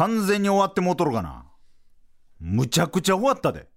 [0.00, 1.44] 完全に終わってもうとるかな。
[2.40, 3.68] むちゃくちゃ終わったで。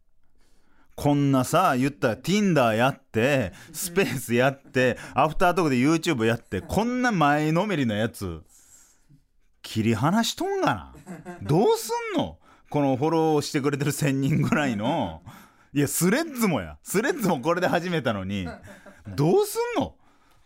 [0.95, 8.41] こんなさ言ったら Tinder やってスペースやってアフタートークで YouTube やってこんな前のめりなやつ
[9.61, 10.93] 切り離しとんがな。
[11.41, 12.37] どうすんの？
[12.69, 15.23] このフォローしてくれてる1000人ぐらいの。
[15.73, 16.77] いやスレッズもや。
[16.83, 18.47] スレッズもこれで始めたのに。
[19.13, 19.95] どうすんの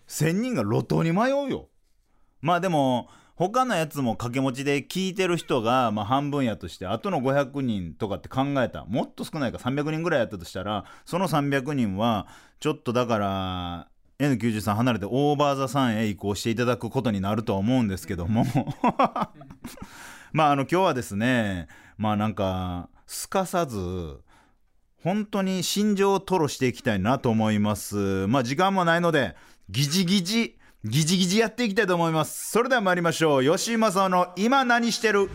[0.08, 1.68] ？1000人が路頭に迷うよ。
[2.42, 8.84] まあでも他のやつも掛け持ちで聞いてる人がまあ半分やとしてあとの500人とかって考えた。
[8.86, 9.60] もっと少ないか。
[9.60, 12.28] 300人ぐらいやったとしたらその300人は
[12.60, 13.88] ちょっとだから
[14.18, 18.44] N93 離れてオーバーザさんへ移行していただくことになるとは思うんですけども。
[20.34, 21.68] まああの今日はですね
[22.00, 24.20] まあなんかすかさず
[25.04, 28.26] 本当に心情を吐露していきたいなと思います。
[28.26, 29.36] まあ時間もないので
[29.70, 30.57] ギジギジ
[30.90, 32.50] ギジギジやっていきたいと思います。
[32.50, 33.58] それでは参りましょう。
[33.58, 35.30] 吉井正夫の今何してる？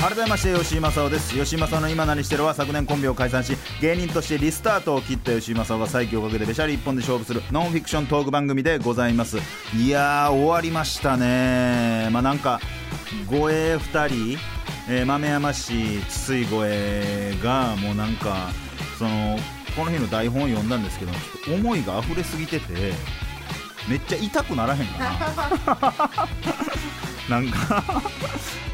[0.00, 1.34] 改めまして吉井正夫です。
[1.34, 2.44] 吉井正夫の今何してる？
[2.44, 9.38] は昨年コンビを解散し芸人としてリスタートを切った吉井正夫が再起をかけてべしゃり一本で勝負するノンフィクショントーク番組でございます。
[9.74, 12.10] いやー終わりましたね。
[12.12, 12.60] まあなんか
[13.28, 14.38] 護衛2人、
[14.88, 18.50] えー豆山市筒井護衛がもうなんか
[18.98, 19.38] その
[19.76, 22.92] この日の台本を読んだんですけどちょっと思いが溢れすぎてて
[23.88, 26.28] めっちゃ痛くならへんかな。
[27.28, 27.82] なんか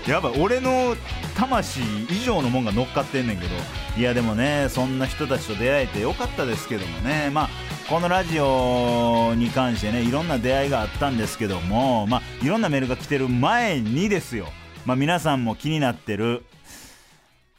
[0.06, 0.41] やばい。
[0.41, 0.97] 俺の
[1.36, 3.55] 魂以上のもんが乗っかってんねんけど。
[3.97, 7.30] いやでもねそんな人たちと出会えてよかったですけどもね。
[7.33, 7.48] まあ
[7.89, 14.47] このラジオに関してねいろんな出会いがあったんですけどもまあいろんなメールが来てる前にですよ。
[14.86, 16.42] まあ皆さんも気になってる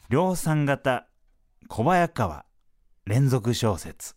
[0.08, 1.06] 量産型
[1.68, 2.44] 小早川
[3.06, 4.16] 連続小説。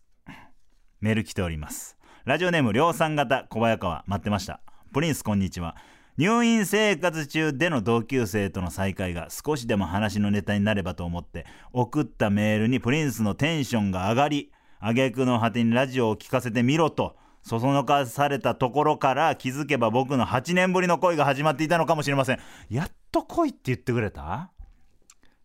[1.00, 1.96] メール来ております。
[2.24, 4.04] ラジオネーム量産型小早川。
[4.06, 4.60] 待ってました。
[4.92, 5.76] プリンスこんにちは。
[6.18, 14.50] 入院生活中での同級生との再会が少しでも話のネタになればと思って送ったメールにプリンスのテンションが上がり
[14.80, 17.16] 挙句の果てにラジオを聞かせてみろと
[17.46, 22.40] そそのかされたところから気づけば僕の8年ぶりの恋が始まっていたのかもしれません。
[22.68, 24.50] やっと恋って言ってくれた？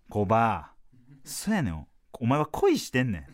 [0.09, 0.71] コバ
[1.23, 1.85] そうやねん。
[2.13, 3.25] お前は恋してんねん。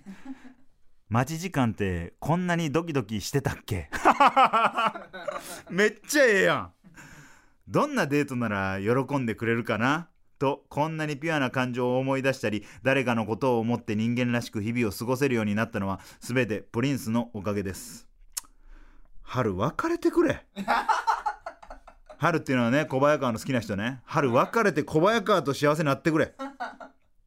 [1.07, 3.89] 待ち時間ってこんなにドキドキしてたっけ？
[5.69, 6.71] めっちゃええやん。
[7.69, 10.09] どんなデートなら喜んでくれるかな？
[10.39, 18.06] とこんなにピュアな感情を思い出したり誰かのことを思って人間らしく日々を過ごせるようになったのは全てプリンスのおかげです。
[19.27, 20.45] 春別れてくれ。
[22.17, 24.01] 春っていうのはね小早川の好きな人ね。
[24.05, 26.33] 春別れて小早川と幸せになってくれ。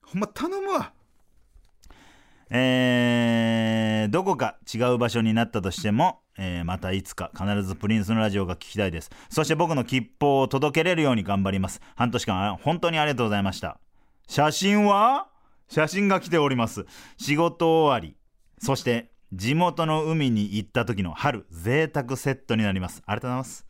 [0.03, 0.93] ほんま頼むわ。
[2.49, 9.11] えー、どこか違う場所になったとしても、えーまたいつか必ずプリンスのラジオが聞きたいです。
[9.29, 11.83] そして僕の吉報を届けれるように頑張ります。
[11.97, 13.79] 半年間あ本当にありがとうございました。
[14.27, 15.29] 写真は？
[15.69, 16.87] 写真が来ております。
[17.19, 18.17] 仕事終わり。
[18.59, 23.03] そして地元の海に行った時の春贅沢セットになります。
[23.07, 23.67] ありがとうございます。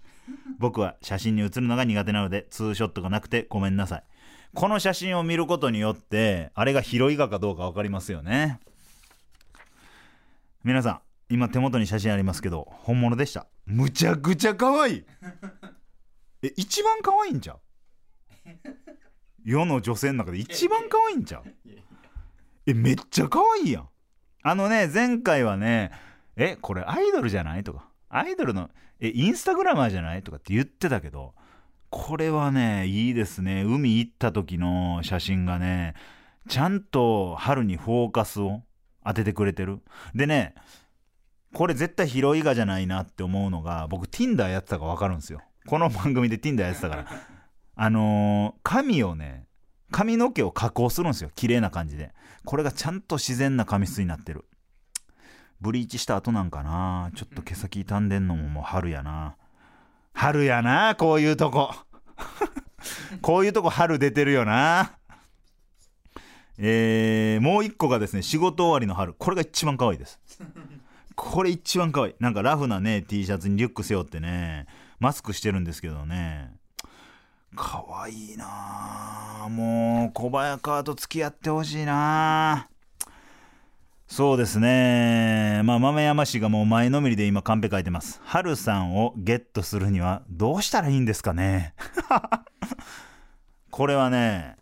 [0.59, 4.04] 僕は写真に写るのが苦手なのでツーショットがなくてごめんなさい。
[4.54, 8.59] この写真を見ることによってあれが広い画かどうか分かりますよね。
[10.65, 13.47] 皆さん今手元に写真ありますけど本物でした？
[13.66, 15.04] むちゃくちゃ可愛い。
[16.42, 17.60] え一番可愛いんちゃう？
[19.44, 21.44] 世の女性の中で一番可愛いんちゃう？
[22.66, 23.88] えめっちゃ可愛いやん。
[24.43, 25.91] あのね前回はね
[26.37, 27.65] えこれアイドルじゃない？
[27.65, 28.71] とかアイドルの
[29.01, 30.23] えインスタグラマーじゃない？
[30.23, 31.34] とかって言ってたけど
[31.91, 33.62] これはねいいですね。
[33.65, 35.95] 海行った時の写真がね
[36.49, 38.62] ちゃんと春にフォーカスを
[39.05, 39.81] 当ててくれてる。
[40.15, 40.55] でね
[41.53, 45.41] これ絶対広い画じゃないなって思うのが僕 Tinder やってたか分かるんですよ。
[45.66, 47.07] この番組で Tinder やってたから。
[47.77, 49.47] あのー髪をね
[49.91, 51.31] 髪の毛を加工するんですよ。
[51.34, 52.13] 綺麗な感じで
[52.45, 54.45] これがちゃんと自然な髪質になってる。
[55.60, 57.10] ブリーチした後なんかな。
[57.15, 59.37] ちょっと毛先傷んでんのももう春やな。
[60.13, 61.75] 春やなこういうとこ。
[63.21, 64.92] こういうとこ春出てるよな。
[66.59, 69.15] えー、もう一個がですね仕事終わりの春。
[69.15, 70.19] これが一番可愛いです。
[71.15, 72.15] これ一番可愛い。
[72.21, 74.66] なんかラフなね T シャツにリュック背負ってね
[74.98, 76.53] マスクしてるんですけどね。
[77.57, 78.47] 可愛いいな。
[79.45, 82.53] あもう小早川と付き合ってほしいな。
[82.53, 82.69] あ
[84.07, 85.63] そうですね。
[85.65, 88.21] まあ豆山氏がもう前のめりで今カンペ書いてます。
[88.25, 91.75] 春さんをゲットするにはどうしたらいいんですかね。
[93.71, 94.57] これはね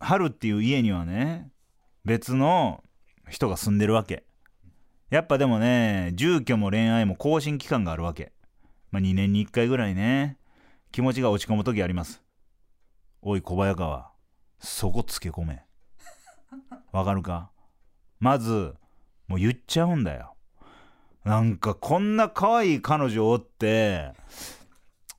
[0.00, 1.50] 春っていう家にはね
[2.04, 2.82] 別の
[3.28, 4.24] 人が住んでるわけ。
[5.10, 8.32] やっぱでもね住居も恋愛も更新期間があるわけ。
[8.90, 10.36] まあ2年に1回ぐらいね。
[10.90, 12.22] 気持ちが落ち込む時あります。
[13.22, 14.10] おい小早川
[14.58, 15.64] そこつけ込め。
[16.92, 17.50] わかるか？
[18.20, 18.74] まず
[19.26, 20.34] もう言っちゃうんだよ。
[21.24, 24.12] なんかこんな可愛い彼女おって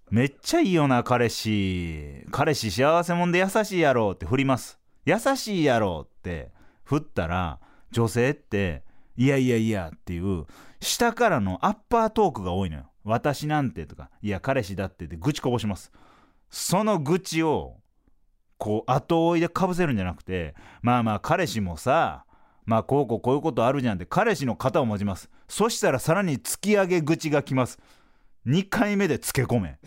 [0.10, 2.26] めっちゃいいよな彼氏。
[2.32, 4.80] 彼氏幸せもんで優しいやろって振ります。
[5.06, 6.52] 優しいやろって
[6.84, 7.60] 振ったら
[7.92, 8.84] 女性って
[9.16, 10.46] いやいやいやっていう
[10.82, 15.92] 下からのアッパートークが多いのよ私なんてとかいや彼氏だってって愚痴こぼします。
[16.50, 17.78] その愚痴を
[18.58, 22.26] こう後追いでかぶせるんじゃなくてまあまあ彼氏もさ
[22.66, 25.30] まあこうこうこういうことあるじゃんって彼氏の肩を持ちます。
[25.48, 27.80] そしたらさらに突き上げ口が来ます。
[28.46, 29.80] 2回目でつけ込め。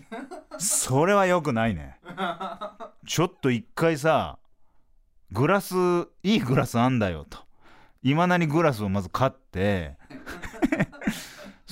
[0.58, 1.98] それは良くないね。
[3.06, 4.38] ちょっと1回さ
[5.30, 5.74] グラス
[6.22, 7.38] いいグラスあんだよと。
[8.02, 9.96] いまだにグラスをまず買って。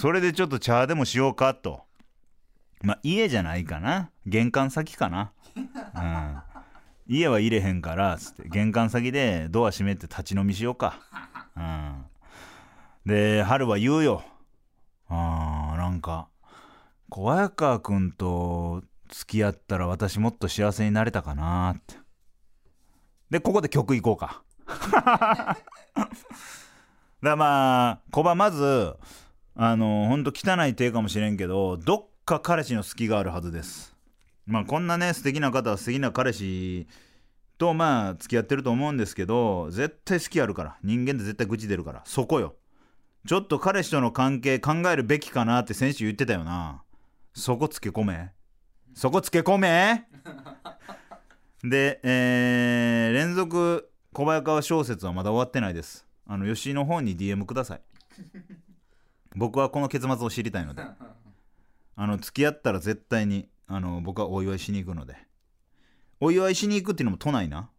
[0.00, 1.82] それでちょっと茶でもしようかと。
[2.80, 4.10] まあ家じゃないかな。
[4.24, 5.32] 玄関先かな。
[5.54, 6.40] うん。
[7.06, 8.48] 家は入れへんからつって。
[8.48, 11.00] 玄関先でドア閉めて立ち飲みしようか、
[11.54, 12.06] うん、
[13.04, 14.22] で春は言うよ。
[15.10, 16.28] あーなんか
[17.10, 21.96] 小早川君と付き合ったら私もっと幸せになれたかなって。
[23.28, 24.42] でここで曲いこうか。
[27.22, 28.96] だまあ小葉まず
[29.54, 33.94] あのほんと汚い手かもしれんけどどっか彼氏の隙があるはずです。
[34.46, 36.86] まあこんなね素敵な方は素敵な彼氏
[37.58, 40.76] とまあ付き合ってると思うんですけど絶対好きあるから。
[40.82, 42.02] 人間って絶対愚痴出るから。
[42.04, 42.56] そこよ。
[43.26, 46.82] ちょっと彼氏との関係考えるべきかなって先週言ってたよな。
[47.34, 48.30] そこつけ込め。
[48.94, 50.06] そこつけ込め。
[51.62, 56.06] で、えー、連続小早川小説はまだ終わってないです。
[56.26, 57.80] あの吉井の方に DM ください。
[59.36, 60.82] 僕はこの結末を知りたいので。
[61.96, 65.16] あの付き合ったら絶対にあの僕はお祝いしに行くので。
[66.18, 67.70] お祝いしに行くっていうのも都内な。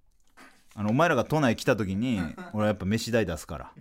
[0.75, 2.21] あのお前らが都内来た時に
[2.53, 3.71] 俺はやっぱ飯代出すから。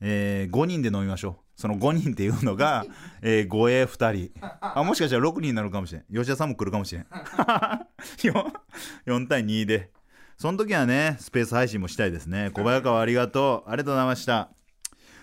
[0.00, 1.60] えー、5人で飲みましょう。
[1.60, 2.84] その5人っていうのが、
[3.22, 4.48] えー、護衛2人。
[4.60, 6.04] あもしかしたら6人になるかもしれん。
[6.12, 7.06] 吉田さんも来るかもしれん。
[8.18, 8.52] 4,
[9.06, 9.90] 4対2で。
[10.36, 12.50] その時はねスペース配信もしたいですね。
[12.50, 13.70] 小早川ありがとう。
[13.70, 14.50] ありがとうございました。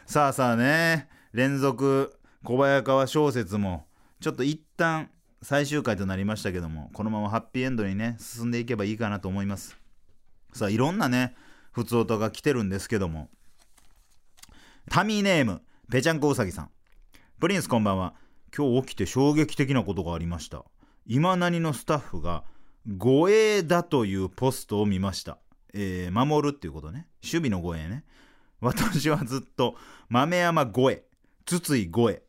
[0.08, 3.88] さあさあね連続小早川小説も
[4.22, 5.10] ちょっと一旦
[5.42, 9.76] 最終回となりましたけどもこのままハッピーエンドにね進んでいけばいいかなと思います。
[10.54, 11.36] さあいろんなね
[11.72, 13.30] 普通音が来てるんですけども。
[14.92, 16.70] タミーネームぺちゃんこうさぎさん。
[17.40, 18.14] プリンスこんばんは。
[18.56, 20.64] 今日起きて衝撃的なことがありました。
[21.08, 22.44] 今何のスタッフが
[22.88, 25.40] 護衛だというポストを見ました。
[25.74, 27.08] えー、守るっていうことね。
[27.24, 28.04] 守備の護衛ね。
[28.62, 29.76] 私はずっと
[30.10, 31.04] 豆山護衛。
[31.46, 32.24] 筒井護衛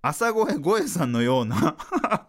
[0.00, 1.76] 朝越護衛さんのような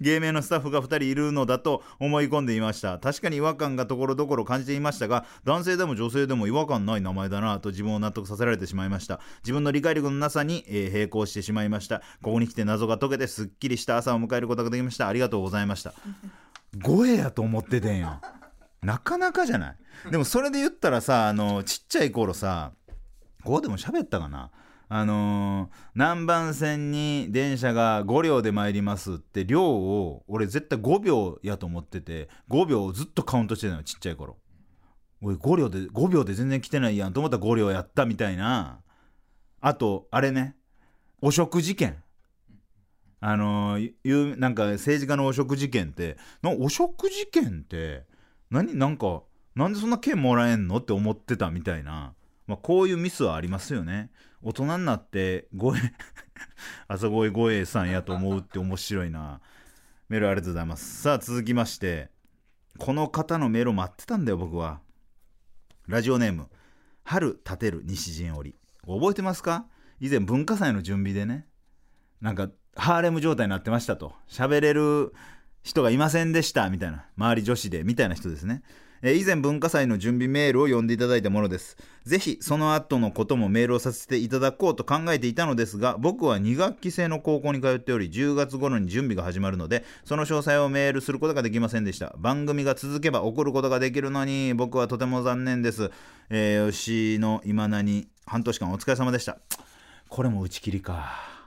[0.00, 2.98] 芸名のスタッフが2人いるのだと思い込んでいました。
[2.98, 9.20] 確かに違和感がところどころ感じていましたが男性でも女性でも違和感ない名前だなと自分を納得させられてしまいました。
[9.42, 11.98] 自分の理解力のなさに、えー、並行してしまいました。
[12.22, 15.08] ここに来て謎が解けてすっきりした朝を迎えることができました。
[15.08, 15.92] ありがとうございました。
[16.82, 18.20] 声やと思っててんよ。
[18.82, 19.76] なかなかじゃない。
[20.10, 22.72] でもそれで言ったらさあのちっちゃい頃さ
[23.42, 24.50] ここでも喋ったかな。
[24.90, 34.36] あのー、南蛮線に電車が5両で参りますって量を俺絶対5秒やと思ってて5秒をずっとカウントしてたのちっちゃい頃。
[35.20, 38.80] おい5両で5秒で全然来てないやんと思ったら5両やったみたいな。
[39.60, 40.56] あとあれね
[41.20, 42.02] 汚職事件。
[43.20, 48.04] あのー、なんか政治家の汚職事件って汚職事件って
[48.50, 49.22] 何なんか
[49.54, 52.14] なんでそんな券もらえんのって思ってたみたいな、
[52.46, 54.10] まあ、こういうミスはありますよね。
[54.42, 55.80] 大人になってごえ
[56.86, 59.40] 朝声ごえさんやと思うって面白いな。
[60.08, 61.02] メールありがとうございます。
[61.02, 62.10] さあ続きまして
[62.78, 64.80] この方のメールを待ってたんだよ僕は。
[65.86, 66.48] ラジオネーム
[67.04, 68.54] 春立てる西陣織。
[68.86, 69.66] 覚えてますか？
[70.00, 71.46] 以前文化祭の準備でね
[72.20, 74.14] なんかハーレム状態になってましたと。
[74.28, 75.12] 喋れる
[75.62, 77.06] 人がいませんでしたみたいな。
[77.16, 78.62] 周り女子でみたいな人ですね。
[79.02, 81.76] え以前文化祭の準備メールを読んでいただいたものです。
[82.04, 92.14] ぜひその後のこともメールをさせていただこうと考えていたのですが僕は2学期制の高校に通っており10月頃に準備が始まるのでその詳細をメールすることができませんでした。
[92.18, 95.90] 番組が続けば送ることができるのに僕はとても残念です、
[96.30, 99.38] えー、吉の今名に半年間お疲れ様でした。
[100.08, 101.38] これも打ち切りか。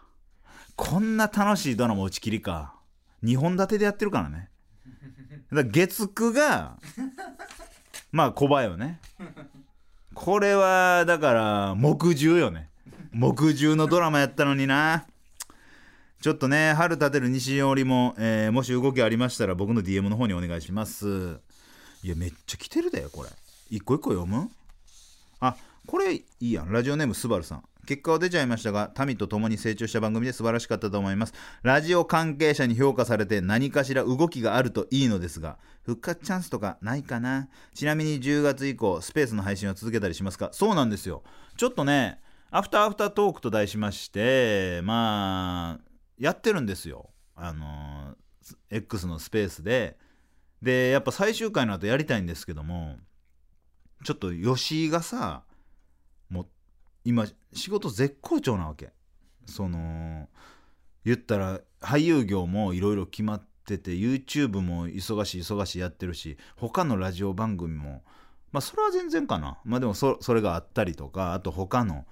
[0.76, 2.76] こんな楽しいドラマ打ち切りか。
[3.24, 4.50] 2本立てでやってるからね。
[5.52, 6.78] だ月9が
[8.12, 9.00] まあ小葉よね。
[10.14, 12.70] これはだから木10よね。
[13.14, 15.06] 木10のドラマやったのにな。
[16.22, 21.40] ちょっとね春立てる西織も、えーもし動きありましたら僕の DM の方にお願いします。
[22.04, 23.30] いやめっちゃ来てるでこれ。
[23.70, 24.50] 一個一個読む？
[25.40, 25.56] あ
[25.88, 26.72] これいいやん。
[26.72, 27.64] ラジオネームスバルさん。
[27.86, 31.34] 結果は出ちゃいましたが民と共に成長した番組で素晴らしかったと思います。
[31.64, 37.50] ラジオ関係者に評価されて何かしら動きがあるといいのですが復活チャンスとかないかな？
[37.74, 40.50] ちなみに10月以降スペースの配信は続けたりしますか？
[40.52, 41.24] そうなんですよ。
[41.58, 42.20] ちょっとね
[42.52, 45.84] アフターアフタートークと題しましてまあ
[46.20, 47.10] やってるんですよ。
[47.36, 48.16] あの
[48.70, 49.98] X のスペースで。
[50.62, 52.98] でやっぱ最終回の後やりたいんですけども
[54.04, 55.42] ちょっと吉井がさ
[57.04, 58.94] 今仕事絶好調なわけ。
[59.46, 60.30] その
[61.04, 68.04] 言ったら俳優業もいろいろ決まってて YouTube も忙しい忙しいやってるし他のラジオ番組も
[68.52, 69.58] まあそれは全然かな。
[69.64, 72.06] まあでもそれがあったりとかあと他の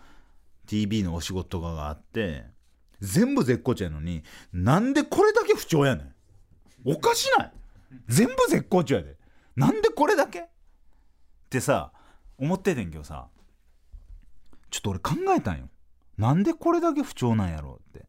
[0.66, 2.46] TV のお仕事とかがあって
[3.00, 6.14] 全部絶好調やのになんでこれだけ不調やねん。
[6.86, 7.52] おかしない。
[8.08, 9.18] 全部絶好調やで。
[9.56, 10.40] なんでこれだけ？
[10.42, 10.48] っ
[11.50, 11.92] てさ
[12.38, 13.28] 思っててんけどさ。
[14.70, 15.70] ちょっと俺考えたんよ。
[16.18, 18.08] なんでこれだけ不調なんやろうって。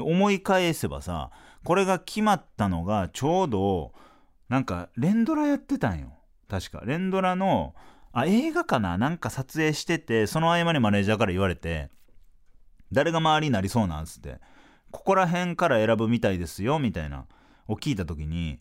[0.00, 1.30] 思い返せばさ
[1.64, 3.92] これが決まったのがちょうど
[4.48, 6.12] なんか連ドラやってたんよ。
[6.48, 6.82] 確か。
[6.84, 7.74] 連ドラの
[8.12, 8.96] あ映画かな？
[8.96, 11.90] なんか撮影しててその合間にマネージャーから言われて
[12.90, 14.38] 誰が周りになりそうなんつって
[14.90, 17.26] ここら辺から選ぶみたいですよみたいな
[17.66, 18.60] を聞いた時に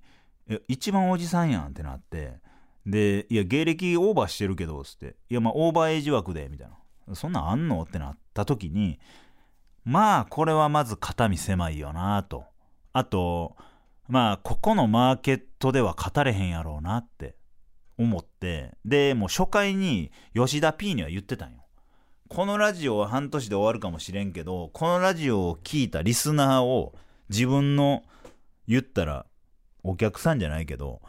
[0.49, 2.39] え一番おじさんやんってなって
[2.87, 5.17] でいや芸歴オーバーしてるけどつって。
[5.29, 7.15] いやまあオーバーエイジ枠でみたいな。
[7.15, 8.99] そんなんあんのってなった時に
[9.83, 12.45] まあこれはまず肩身狭いよなと。
[12.93, 13.55] あと
[14.07, 17.35] まあここのマーケットでは語れへんやろうなって
[17.97, 18.77] 思って。
[18.85, 21.65] でもう初回に吉田 P には言ってたんよ。
[22.29, 26.93] このラジオは半年で終わるかもしれんけどこのラジオを聞いたリスナーを
[27.29, 28.03] 自分の
[28.67, 29.25] 言ったら
[29.83, 31.01] お客さんじゃないけど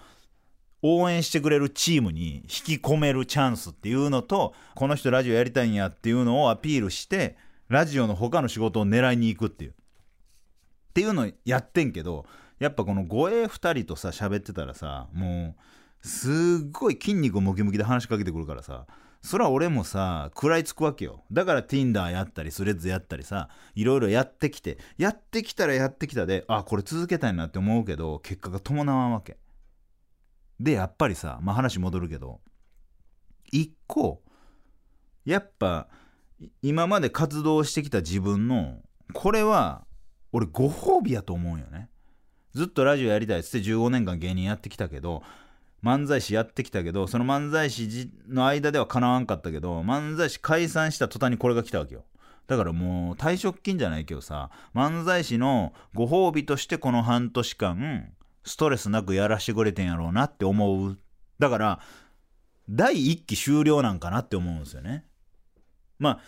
[0.82, 7.36] 応援してくれるチームに引き込めるチャンスっていうのとこの人ラジオやりたいんやっていうのをアピールして
[7.68, 9.70] ラジオの他の仕事を狙いに行くっていう。
[9.70, 9.74] っ
[10.94, 12.26] ていうのやってんけど
[12.58, 15.54] やっぱこの護衛2人とさ喋ってたらさも
[16.02, 16.30] うす
[16.64, 18.86] っごい筋肉ムキムキで話しかけてくるからさ
[19.20, 21.24] それは俺もさ食らいつくわけよ。
[21.30, 29.36] だから Tinder やったりスレッズやったりさいろいろやってきてやってきたらやってきたであこれ続けたいなって思うけど結果が伴わんわけ。
[30.60, 32.40] でやっぱりさまあ話戻るけど
[33.50, 34.22] 一個
[35.24, 35.88] やっぱ
[36.62, 38.80] 今まで活動してきた自分の
[39.12, 39.84] これは
[40.32, 41.88] 俺ご褒美やと思うよね。
[42.54, 45.22] ずっとラジオやりたいっつって15年間芸人やってきたけど
[45.82, 52.04] 漫才師やってきたけどその漫才師の間ではかなわんかったけど漫才師解散した途端にこれが来たわけよ。
[52.46, 58.12] だからもう退職金じゃないけどさ漫才師のご褒美としてこの半年間
[58.48, 60.98] ストレスなくやらしてくれてんやろうなって思う。
[61.38, 61.80] だから
[62.68, 65.04] 第1期終了なんかなって思うんですよね。
[65.98, 66.20] まあ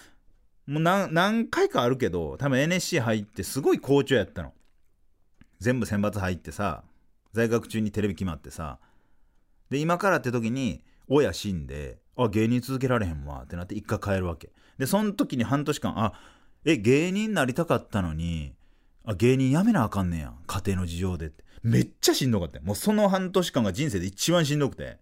[0.67, 4.53] もう何回かあるけど多分 NSC 入ってすごい好調やったの。
[5.59, 6.85] 全部選抜入ってさ
[7.33, 8.79] 在学中にテレビ決まってさ。
[9.71, 14.53] で今からって時に親死んであ芸人続けられへんわってなって一回帰るわけ。
[14.79, 16.13] でその時に半年間あ
[16.65, 18.55] え芸人になりたかったのに
[19.07, 21.45] あ芸人辞めなあかんねや家庭の事情でって。
[21.63, 24.99] めっちゃしんどかったもうその半年間が人生で一番しんどくて。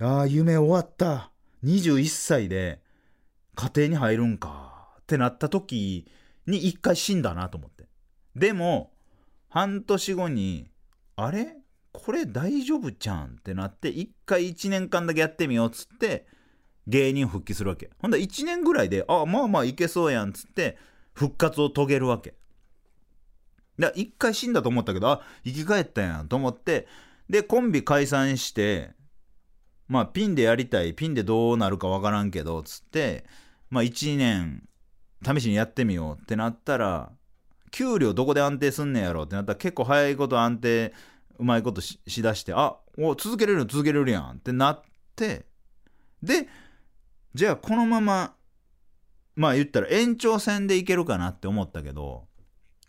[0.00, 1.30] ああ夢終わった。
[1.64, 2.80] 21歳で
[3.54, 6.06] 家庭に入るんかってなった時
[6.46, 7.84] に一回死んだなと思って。
[8.36, 8.92] でも
[9.48, 10.68] 半年後に
[11.16, 11.56] あれ？
[11.92, 16.26] これ大丈夫ちゃんってなって一回1年間だけやってみようっつって
[16.88, 17.90] 芸人復帰するわけ。
[17.98, 20.76] ほんだ1年ぐらいでああまあまあいけそうやんっつって
[21.12, 22.34] 復活を遂げるわけ。
[23.78, 26.86] だ一回死んだと思ったけどあ生き返ったやんと思って
[27.28, 28.90] でコンビ解散して
[29.88, 33.24] まあピンでやりたいピンでどうなるかわからんけどつって
[33.70, 34.68] まあ1年
[35.24, 37.10] 試しにやってみようってなったら
[37.70, 40.94] 給料どこで安定すんねやろってなったら結構早いこと安定
[41.38, 44.82] うまいことししだしてあお続けれる続けれるやんってなっ
[45.16, 45.46] て
[46.22, 46.46] で
[47.34, 48.34] じゃあこのまま
[49.34, 52.28] まあ言ったら延長戦でいけるかなって思ったけど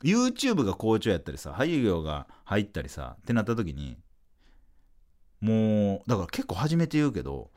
[0.05, 3.97] YouTube が好調やったりさ俳優業が入ったりさってなった時に
[5.41, 7.49] もうだから結構初めて言うけど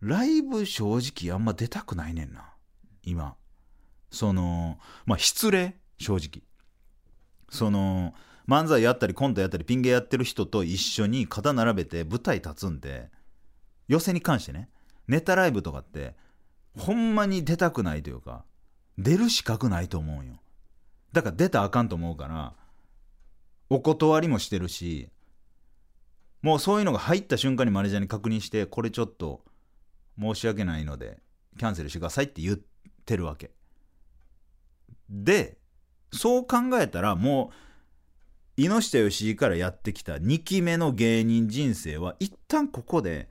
[0.00, 2.54] ライブ正直あんま出たくないねんな。
[3.02, 3.34] 今。
[4.10, 6.42] そのまあ失礼正直。
[7.50, 8.14] その
[8.48, 13.10] 漫才やったりコントやったりピン芸やってる人と一緒に肩並べて舞台立つんで
[13.88, 14.68] 寄せに関してね
[15.08, 16.14] ネタライブとかって
[16.78, 18.44] ほんまに出たくないというか
[18.98, 20.39] 出る資格ないと思うんよ。
[21.12, 22.54] だから出たらあかんと思うから
[23.68, 25.08] お断りもしてるし
[26.42, 29.44] もうそういうのが入った瞬間にマネージャーに確認してこれちょっと
[30.18, 31.18] 申し訳ないので
[31.58, 32.58] キャンセルしてくださいって言っ
[33.04, 33.50] てるわけ。
[35.08, 35.58] で
[36.12, 37.50] そう考えたらも
[38.56, 43.28] う猪下義井からやってきた2期目の芸人人生は一旦ここで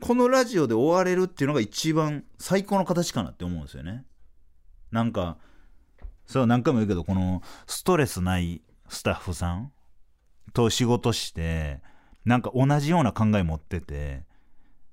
[0.00, 4.04] このラジオで終われるっていうのが一番最高の形かなって思うんですよね。
[4.90, 5.38] なんか
[6.28, 9.72] そう何回も言うけどこのストレスないスタッフさん
[10.52, 11.80] と仕事して
[12.24, 14.24] なんか同じような考え持ってて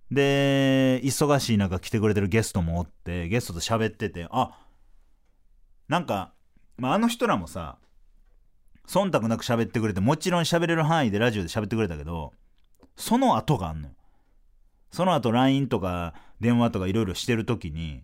[0.09, 4.57] で忙しい中来てくれてるゲストもおってゲストと喋っててあ
[5.89, 6.33] なんか、
[6.77, 7.77] まあ、あの人らもさ
[8.87, 12.31] 忖度なく喋ってくれてもちろん喋れる範囲でラジオで喋ってくれたけど
[12.95, 13.93] その後があんのよ。
[14.91, 18.03] その後 LINE とか電話とかいろいろしてる時に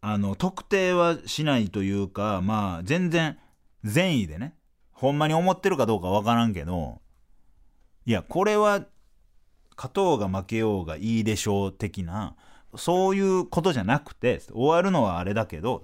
[0.00, 3.38] あの特定はしないというかまあ全然
[3.84, 4.54] 善意でね
[4.92, 7.00] ほんまに思ってるかどうかわからんけど
[8.06, 8.86] いやこれは
[9.76, 12.36] 勝とうが負けようがいいでしょう的な
[12.76, 15.82] そういうことじゃなくて終わるのはあれだけど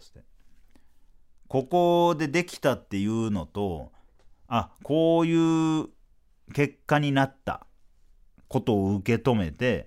[1.49, 3.93] ここでできたっていうのと
[4.49, 5.89] あこういう
[6.53, 7.67] 結果になった
[8.49, 9.87] ことを受け止めて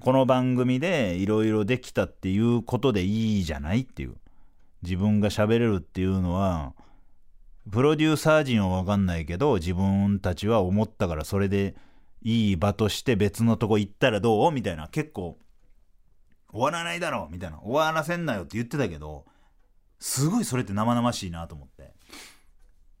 [0.00, 4.14] この番組でいろいろできたっていうことでいいじゃないっていう。
[4.82, 6.72] 自分が喋れるっていうのは
[7.70, 11.74] プロデューサー陣は分かんないけど自分たちは思ったからそれで
[12.22, 15.36] いい場として別のとこ行ったらどうみたいな結構
[16.50, 17.60] 終わらないだろうみたいな。
[17.60, 19.26] 終わらせんなよって言ってたけど
[19.98, 21.92] すごいそれって生々しいなと思って。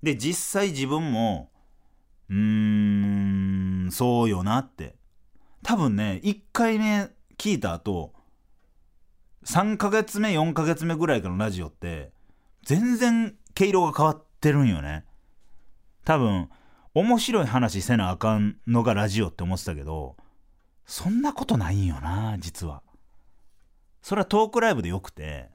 [0.02, 1.50] で実際自分も
[2.28, 4.99] うーんそうよなって。
[5.62, 8.12] 多分ね1回目聞いた後
[9.44, 12.12] 3ヶ月目4ヶ月目ぐらいからのラジオって
[12.64, 15.04] 全然毛色が変わってるんよね。
[16.04, 16.48] 多分
[16.94, 20.16] 面白い話せなあかんのがラジオって思ってたけど
[20.84, 22.82] そんなことないんよな実は。
[24.02, 25.48] それはトークライブでよくて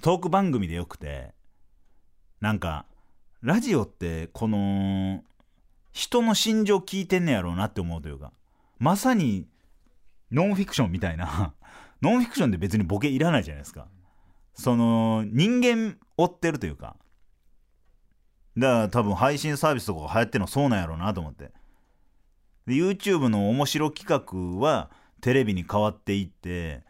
[0.00, 1.34] トーク番組でよくて
[2.40, 2.86] なんか
[3.42, 5.22] ラジオってこの
[5.92, 8.32] 人の心情聞いてんねやろうなって思うというか
[8.78, 9.46] まさに
[10.30, 11.54] ノンフィクションみたいな
[12.02, 13.88] ノンフィクションで別にボケいらないじゃないですか。
[14.54, 16.96] その人間追ってるというか。
[18.56, 21.52] だから多分配信サービスとかが流行ってるのそうなんやろうなと思って。
[22.66, 26.84] で YouTube の面白企画はテレビに変わっていって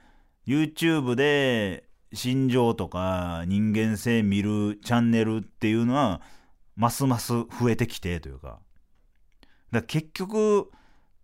[0.46, 6.22] YouTube で心情とか人間性見るチャンネルっていうのは
[6.76, 8.60] ますます増えてきてというか。
[9.72, 10.70] だ結局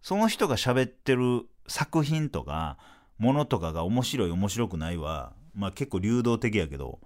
[0.02, 2.76] その人が喋ってる作品とか
[3.18, 7.00] ものとかが面白い面白くないはまあ結構流動的やけど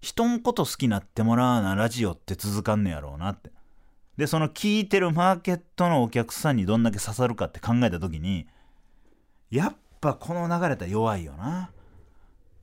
[0.00, 3.50] 人のこと好きになってもらわなラジオって続かんねやろうなって。
[4.16, 8.48] でその聞いてるマーケットのお客さんにどんだけ刺さるかって考えた時に
[9.50, 11.70] やっぱこの流れたら弱いよな。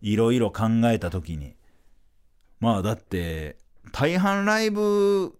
[0.01, 1.55] いろいろ考えた時に。
[2.59, 3.57] まあだって
[3.91, 5.37] 大半ライブ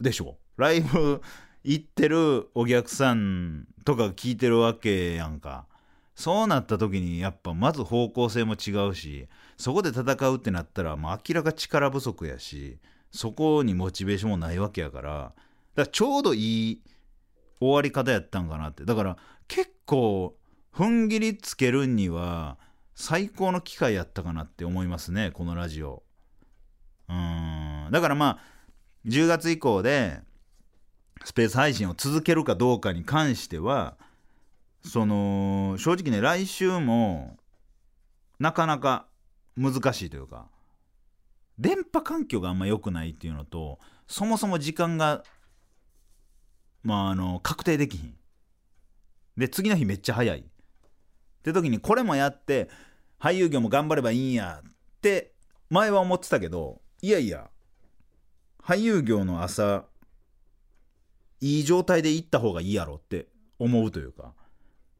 [0.00, 0.36] でしょ。
[0.56, 1.20] ライブ
[1.64, 5.66] 行ってるお客さんとか聞いてるわけやんか。
[6.14, 12.78] そうなった時にやっぱまず方向性も違うしそこで戦うってなったらもう明らか力不足やし
[13.10, 15.32] そこにモチベーションもないわけやからだか
[15.76, 16.80] らちょうどいい
[17.60, 18.84] 終わり方やったんかなって。
[18.84, 19.16] だから
[19.48, 20.36] 結構
[20.72, 22.58] 踏ん切りつけるには
[22.94, 26.02] 最高の機会やったかなって思いますねこのラジオ。
[27.08, 27.88] うん。
[27.90, 28.38] だからまあ
[29.06, 30.20] 10月以降で
[31.24, 33.96] スペース配信を続けるかどうかに関しては
[34.84, 37.38] その正直ね来週も
[38.38, 39.06] なかなか
[39.56, 40.48] 難しいというか
[41.58, 45.24] 電波環境があんま良くないっていうのとそもそも時間が
[46.82, 48.14] まああの確定できひん。
[49.36, 50.38] で次の日めっちゃ早い。
[50.38, 50.42] っ
[51.42, 52.68] て時にこれもやって
[53.18, 55.32] 俳優業も頑張ればいいんやって
[55.70, 57.48] 前は思ってたけどいやいや
[58.62, 59.84] 俳優業の朝
[61.44, 63.26] いい状態で行った方がいいやろって
[63.58, 64.32] 思うというか。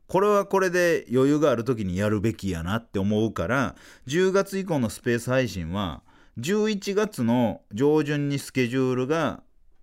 [0.06, 3.74] これはこれで余裕がある時にやるべきやなって思うから
[4.06, 6.02] 10月以降のスペース配信は
[6.38, 9.42] 11月の上旬にスケジュールが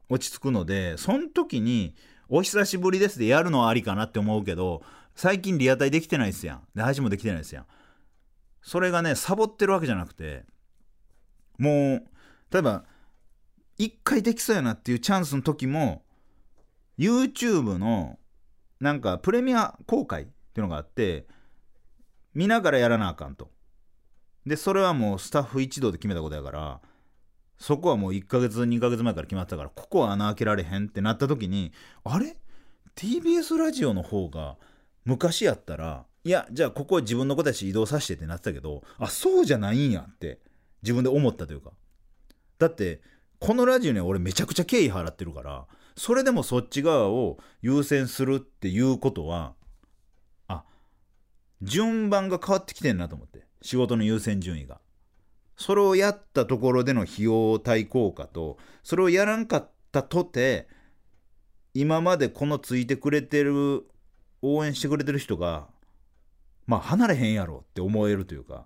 [0.09, 1.95] 落ち着くのでその時に
[2.29, 4.83] お久しぶりですでやるのはありかなって思うけど
[5.15, 6.61] 最近リアタイできてないですやん。
[6.75, 7.65] で配信もできてないですやん。
[8.61, 10.43] それがねサボってるわけじゃなくて
[11.57, 12.03] もう
[12.51, 12.85] 例えば
[13.79, 16.03] 1回できそうやなっていうチャンスの時も
[16.97, 18.19] YouTube の
[18.79, 21.27] なんかプレミア公開っていうのがあって
[22.33, 23.49] 見ながらやらなあかんと。
[24.45, 26.81] でそれはもうスタッフ一同で決めたことやから
[27.59, 31.71] そこはもう1ヶ月2ヶ月前から決まってたからここは穴開けられへんってなった時に
[32.03, 32.37] あれ
[32.95, 34.57] ？TBS ラジオの方が
[35.05, 40.39] 昔やったらいやじゃあここは自分の子たち移動させてってなってたけどあそうじゃないんやって
[40.81, 41.71] 自分で思ったというか。
[42.57, 43.01] だって
[43.39, 49.53] このラジオには俺めちゃくちゃ敬意払ってるからそれでもそっち側を優先するっていうことは
[50.47, 50.63] あ
[51.61, 53.51] 順番が変わってきてんなと思って。
[53.61, 54.79] 仕事の優先順位が。
[55.55, 60.67] それをやったところでの費用対効果とそれをやらんかったとて
[61.75, 63.85] 今までこのついてくれてる
[64.41, 65.67] 応援してくれてる人が
[66.65, 68.65] まあ離れへんやろって思えるというか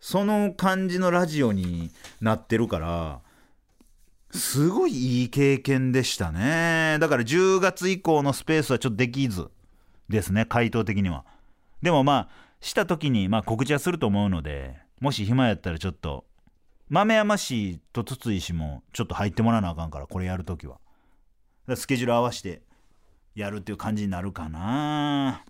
[0.00, 1.90] その感じのラジオに
[2.22, 3.20] なってるから
[4.30, 6.98] すごいいい経験でしたね。
[7.00, 9.48] だから10月以降のスペースはちょっとできず
[10.08, 11.24] ですね回答的には。
[11.82, 16.24] でもまあした時にまあ告知はすると思うのでもし暇やったらちょっと
[16.88, 20.78] 豆山氏と筒井氏もちょっと入ってもらわなあかんからこれやるときは
[21.74, 22.62] スケジュール合わせて
[23.34, 25.44] やるっていう感じになるかな。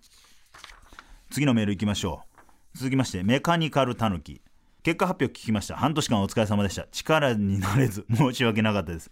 [1.29, 2.21] 次のメールいきましょ
[2.73, 2.77] う。
[2.77, 4.41] 続きましてメカニカルタヌキ。
[4.87, 5.75] 結果発表聞きました。
[5.75, 6.87] 半年間お疲れ様でした。
[6.93, 8.05] 力になれず。
[8.15, 9.11] 申し訳なかったです。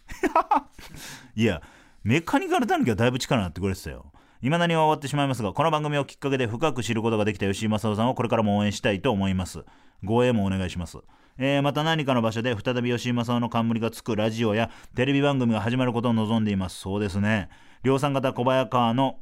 [1.36, 1.62] いや
[2.02, 4.14] メカニカルタヌキはだいぶ力になってくれてたよ。
[4.42, 9.66] 今何は終わってしまいますがこの番組をきっかけで深く知ることができた吉井正夫さんをこれからも応援したいと思います。
[10.02, 11.00] 護衛もお願いします。
[11.38, 16.80] えー、また何かの場所で再び吉井正夫の冠がつくラジオやテレビ番組が始まることを望んでいます。
[16.80, 17.50] そうですね。
[17.84, 19.18] 量産型小早川の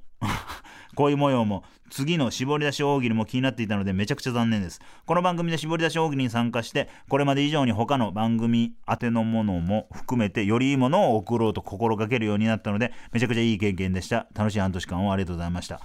[0.96, 4.82] 恋模様も次の絞り出し大喜利も気になっていたのでめちゃくちゃ残念です。
[5.06, 14.28] この番組で絞り出し大喜利に参加してこれまで以上に他の番組宛てのものも含めてよりいいものを送ろうと心がけるようになったのでめちゃくちゃいい経験でした。
[14.34, 15.82] 楽しい半年間をありがとうございました。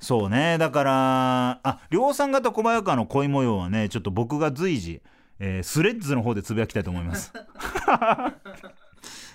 [0.00, 0.58] そうね。
[0.58, 5.02] だからあ量産型小早川の恋模様はねちょっと僕が随時、
[5.38, 7.32] えー、スレッズの方でつぶやきたいと思います。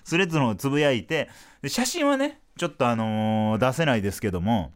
[0.04, 1.30] スレッズの方つぶやいて
[1.66, 4.74] 写真はねちょっとあのー、出せないですけども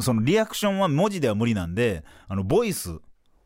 [0.00, 2.98] そのリアクションは文字では無理なんであのボイス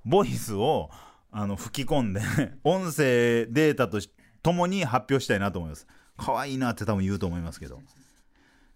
[0.04, 0.90] ボイスを
[1.30, 2.20] あの吹き込んで
[2.64, 3.98] 音声データと
[4.42, 5.86] ともに発表したいなと思います。
[6.16, 7.80] 可愛いなって多分言うと思いますけど。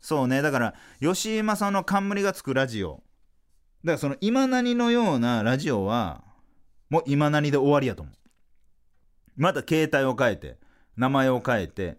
[0.00, 0.40] そうね。
[0.40, 3.02] だから吉井正の冠がつくラジオ。
[3.84, 6.24] だからその今何のようなラジオは
[6.88, 8.14] もう今何で終わりやと思う。
[9.36, 10.58] また携帯を変えて
[10.96, 11.98] 名前を変えて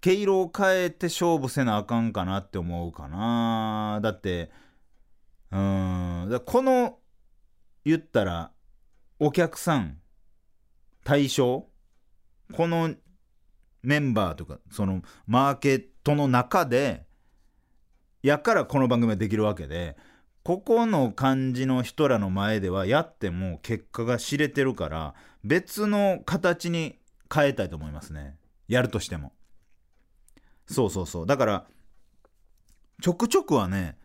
[0.00, 4.00] 毛色を変えて勝負せなあかんかなって思うかな。
[4.02, 4.50] だって
[5.52, 6.28] うん。
[6.30, 6.98] だこの
[7.84, 8.52] 言ったら
[9.18, 9.98] お客さん
[11.04, 11.66] 対象
[12.52, 12.94] この
[13.82, 17.06] メンバーとかそのマーケットの中で
[18.22, 19.96] やからこの番組はできるわけで
[20.42, 26.98] ここの感じの人らの前ではやっても結果が知れてるから別の形に
[27.32, 28.36] 変えたいと思いますね。
[28.68, 29.32] やるとしても。
[30.66, 31.26] そうそうそう。
[31.26, 31.66] だから
[33.02, 33.96] ちょくちょくはね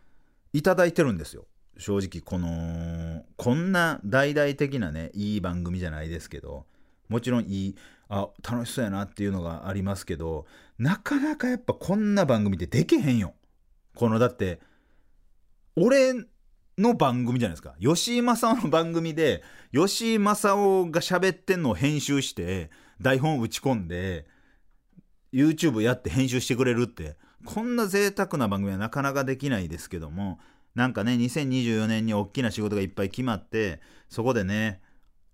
[0.52, 1.46] いただいてるんですよ。
[1.78, 6.66] 正直このこんな大々的なねいい番組じゃないですけど
[7.08, 7.76] もちろんいい
[8.08, 10.44] あ楽しそうやなっていうのがありますけど
[10.78, 13.34] なかなかやっぱこんな番組ってできへんよ。
[13.94, 14.60] このだって
[15.76, 16.12] 俺
[16.78, 17.74] の番組じゃないですか。
[17.80, 24.26] 吉井正夫の番組で吉井正夫が喋ってんのを編集して台本打ち込んで
[25.32, 27.16] YouTube やって編集してくれるって。
[27.44, 30.38] こんな贅沢な番組はなかなかできないですけども
[30.74, 34.80] なんかね2024年に大きな仕事がいっぱい決まってそこでね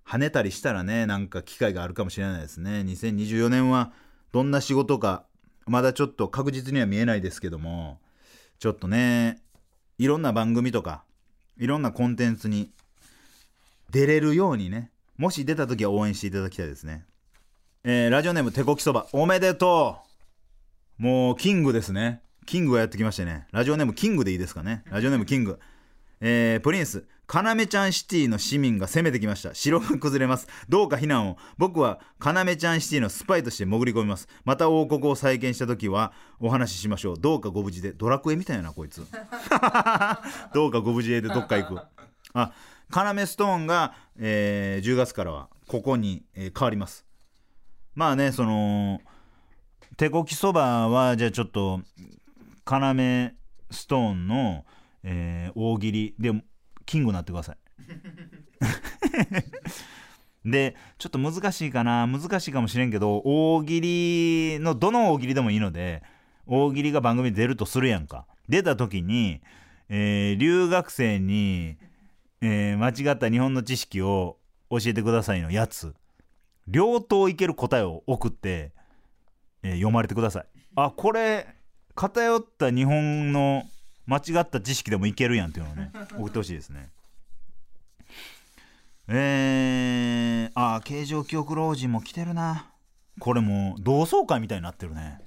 [0.07, 2.81] 跳ねたりしたらねなんか機会があるかもしれないですね。
[2.81, 3.93] 2024年は
[4.33, 5.25] どんな仕事か
[5.67, 8.01] まだちょっと確実には見えないですけども
[8.59, 9.43] ちょっとね
[9.99, 11.05] いろんな番組とか
[11.59, 12.71] いろんなコンテンツに
[13.91, 17.05] 出れるようにねもし出た時は応援していただきたいですね。
[17.85, 20.08] えー、ラジオネーム手こきそばおめでとう
[20.99, 22.23] もうキングですね。
[22.45, 23.47] キングがやってきましてね。
[23.53, 24.83] ラジオネームキングでいいですかね。
[24.91, 25.61] ラジオネームキング。
[26.21, 27.05] えー、プリンス。
[27.29, 39.07] かなめちゃんシティの市民が攻めてきました城が崩れますどうか避難を僕はかなめちゃんシティのスパイとして潜り込みますまた王国を再建した時はお話ししましょうどうかご無事でドラクエみたいなこいつ
[40.55, 41.81] どうかご無事でどっか行く
[42.33, 42.53] あ
[42.91, 47.05] カナメストーンが、えー、10月からはここに、えー、変わります
[47.95, 49.03] まあねその
[49.99, 51.81] 手こきそばはじゃあちょっと
[52.65, 52.79] 要
[53.69, 54.65] ストーンの、
[55.03, 56.31] えー、大喜利で
[56.87, 57.57] キングになってください。
[60.49, 62.07] でちょっと難しいかな。
[62.07, 66.05] 難しいかもしれんけど大喜利のどの大喜利でもいいので
[66.47, 68.25] 大喜利が番組に出るとするやんか。
[68.49, 69.41] 出た時に、
[69.89, 71.77] えー、留学生に、
[72.41, 74.39] えー、間違った日本の知識を
[74.71, 75.93] 教えてくださいのやつ。
[76.69, 78.78] 両党いける答えを送って、
[79.63, 80.47] えー、読まれてください。
[80.77, 81.47] あこれ
[81.95, 83.65] 偏った日本の
[84.07, 86.91] 間違った知識でもいけるやんっていうのをね 送ってほしいですね。
[89.09, 92.71] えー、あ形状記憶老人も来てるな。
[93.19, 95.21] これもう同窓会みたいになってるね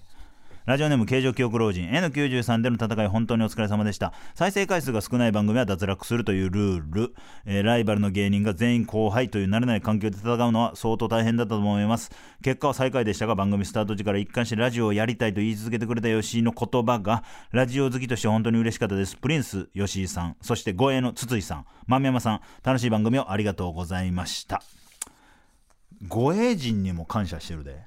[0.72, 1.90] ラジオネーム形状記憶老人。
[1.90, 4.14] N93 での戦い本当にお疲れ様でした。
[4.36, 7.14] 再生回数が少ない番組は脱落するというルール、
[7.46, 12.10] えー、ライバルの芸人が全員後輩という慣れない環境で戦うのは相当大変だったと思います。
[12.42, 19.18] 結果は最下位でしたが番組スタート時から一貫してラジオをやりたいと言い続けてくれた吉井の言葉がラジオ好きとして本当に嬉しかったです。
[19.18, 20.38] プリンス吉井さん。
[20.40, 21.66] そして護衛の筒井さん。
[21.86, 24.64] 豆山さん楽しい番組をありがとうございました。
[26.08, 27.84] 護衛陣にも感謝してるで。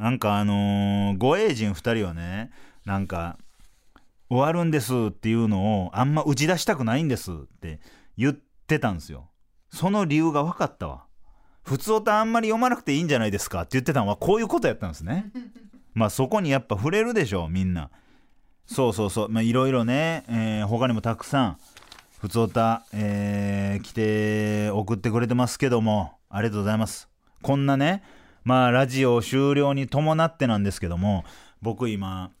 [0.00, 2.50] なんかあのー、護衛陣2人はね
[2.86, 3.36] なんか
[4.30, 7.80] 終わるんですっていうのをあんま打ち出したくないんですって
[8.16, 9.28] 言ってたんですよ。
[9.70, 11.04] その理由が分かったわ。
[11.64, 15.30] 普通歌あんまり読まなくていいんじゃないですかって言ってたのはこういうことやったんですね。
[15.92, 17.90] まあそこにやっぱ触れるでしょみんな。
[18.66, 19.28] そうそうそう。
[19.28, 21.58] まあいろいろね、えー、他にもたくさん
[22.20, 27.08] 普通歌、えー、来て送ってくれてますけどもありがとうございます。
[27.42, 28.02] こんなね
[28.44, 31.24] まあラジオ終了に伴ってなんですけども
[31.60, 32.32] 僕今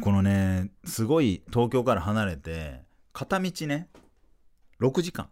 [0.00, 2.82] このねすごい東京から離れて
[3.12, 3.88] 片道ね
[4.80, 5.28] 6時間。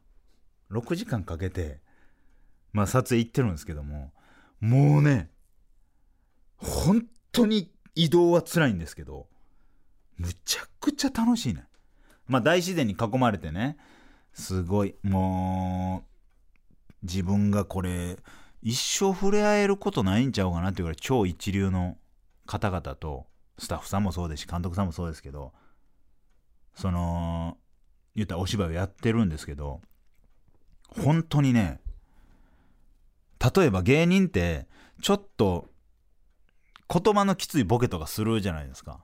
[0.71, 1.81] 6時間かけて
[2.73, 4.13] まあ撮影行ってるんですけども
[4.61, 5.31] もうね
[6.57, 9.27] 本当に移動は辛いんですけど
[10.17, 11.65] むちゃくちゃ楽しいね。
[12.27, 13.77] まあ大自然に囲まれてね
[14.33, 16.05] すごいも
[17.03, 18.17] う自分がこれ
[18.63, 21.97] 一生触れ合えることないんちゃうかなっていうぐらい超一流の
[22.47, 23.27] 方々と
[23.59, 25.53] スタッフさんもそうですし監督さんもそうですけど
[26.75, 27.57] その
[28.15, 29.81] 言ったらお芝居をやってるんですけど
[30.89, 31.81] 本当にね
[33.57, 34.69] 例えば芸人って
[35.01, 35.69] ちょっと
[36.89, 39.01] 言葉のきついボケとかするじゃないですか。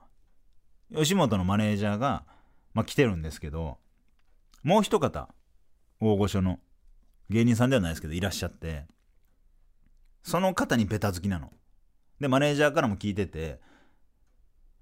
[0.95, 2.23] 吉本のマネージャーが、
[2.73, 3.77] まあ、来てるんですけど
[4.63, 5.29] もう一方
[5.99, 6.59] 大御所の
[7.29, 8.85] 芸人さんではないですけどいらっしゃって
[10.23, 11.51] その方にベタ好きなの。
[12.19, 13.59] で、マネージャーからも聞いてて、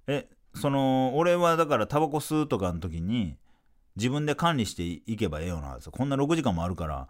[0.06, 3.36] え、その、俺はだからタバコ吸うとかの時に、
[3.96, 5.78] 自分で管理していけばええよな。
[5.90, 7.08] こんな6時間もあるから、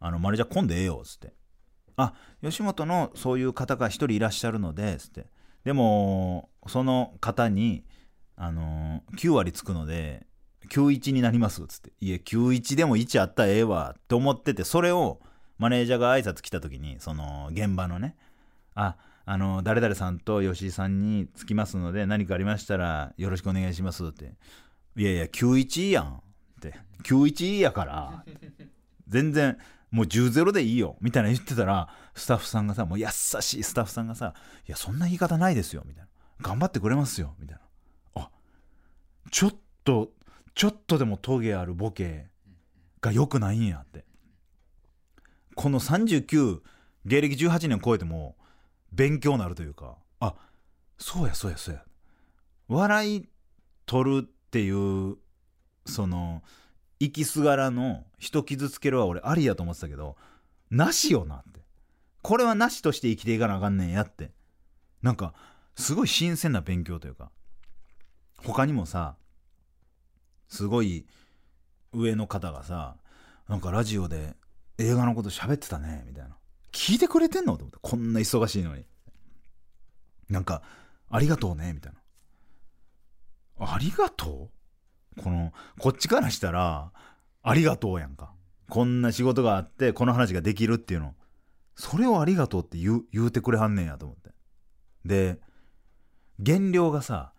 [0.00, 1.34] あの、マネージャー混んでええよ、つって。
[1.96, 5.26] あ、吉本のそういう方が1人いらっしゃるので、つって。
[5.64, 7.84] でも、その方に、
[8.36, 10.26] あのー、9割つくので、
[10.70, 11.92] 91になります、つって。
[12.00, 15.20] いえ、91でも1あったらええわ、って思ってて、それを、
[15.60, 18.16] マネージャーが挨拶来た時にその現場のね
[18.74, 18.96] あ
[19.26, 24.32] あの誰々さんと吉井さんに着きますので何かありましたらよろしくお願いしますって。
[24.96, 26.14] いやいや91やん。
[26.14, 26.20] っ
[26.62, 26.74] て。
[27.04, 28.24] 91やから
[29.06, 29.58] 全然
[29.90, 30.96] もう10-0でいいよ。
[31.00, 34.32] みたいな言ってたらスタッフさんがさもう優しいスタッフさんがさ
[34.66, 36.08] 「いやそんな言い方ないですよ」みたいな
[36.40, 37.58] 「頑張ってくれますよ」みたい
[38.14, 38.22] な。
[38.22, 38.30] あ
[39.30, 40.12] ちょっと
[40.54, 42.30] ちょっとでもトゲあるボケ
[43.02, 44.09] が良くないんやって。
[45.60, 46.62] この39
[47.04, 48.34] 芸歴18年超えても
[48.94, 50.34] 勉強になるというかあ
[50.96, 51.84] そうやそうやそうや。
[52.68, 53.28] 笑い
[53.84, 55.18] 取るっていう
[55.84, 56.42] その
[56.98, 60.16] 生きすがらの人傷つけるは俺ありやと思ってたけど
[60.70, 61.60] なしよなって。
[62.22, 64.30] これはなしとして生きていかなあかんねんやって。
[65.02, 65.34] なんか
[65.76, 67.30] すごい新鮮な勉強というか
[68.38, 69.16] 他にもさ
[70.48, 71.04] すごい
[71.92, 72.96] 上の方がさ
[73.46, 74.39] なんかラジオで
[74.80, 76.36] 映画のこと喋ってたねみたいな。
[76.72, 77.56] 聞いてくれてんの？
[77.56, 77.78] と思って。
[77.82, 78.84] こんな忙しいのに。
[80.30, 80.62] なんか
[81.10, 81.98] ありがとうねみたいな。
[83.72, 84.50] ありがと
[85.18, 85.22] う？
[85.22, 86.92] このこっちからしたら
[87.42, 88.32] ありがとうやんか。
[88.70, 91.14] こんな仕事があってこの話ができるっていうの。
[91.74, 94.30] それをありがとうって言う言うてくれはんねんやと思って。
[95.04, 95.38] で
[96.38, 97.32] 減量がさ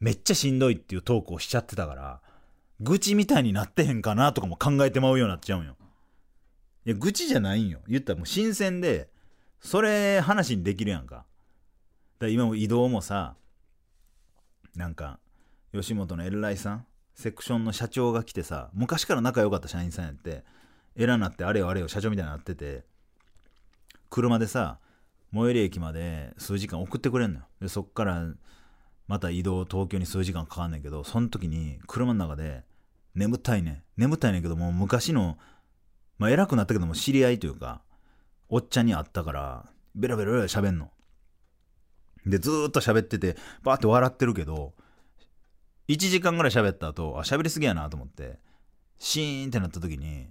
[0.00, 2.20] めっちゃしんどいっていうトークをしちゃってたから
[2.80, 5.76] 愚痴みたいになってへんかなとかも考えてまうようになっちゃうんよ。
[6.86, 7.80] いや、愚痴じゃないんよ。
[7.88, 9.08] 言ったらもう新鮮で、
[9.60, 11.16] それ話にできるやんか。
[11.16, 11.26] だか
[12.20, 13.34] ら今も移動もさ、
[14.76, 15.18] なんか、
[15.72, 20.44] 吉本の偉いさん、セクションの社長が来てさ、昔から仲良かった社員さんやって、
[20.94, 22.84] 偉なってあれよあれよ社長みたいになってて、
[24.08, 24.78] 車でさ、
[25.32, 27.46] 最寄り駅まで数時間送ってくれんのよ。
[27.60, 28.28] で、そっから
[29.08, 32.62] また移動東京に数時間かかんねんけど、その時に車の中で、
[33.16, 35.38] 眠たいね眠たいねんけどもう昔の
[36.18, 37.82] まあ偉くなったけども知り合いというか、
[38.48, 40.90] おっちゃんに会ったから、ベラベラベラ喋んの。
[42.26, 44.74] で、ずーっと喋ってて、バーって笑ってるけど、
[45.88, 48.38] 1時間ぐらい喋った後、あ、喋りすぎやなと思って、
[48.98, 50.28] シーンってなった時に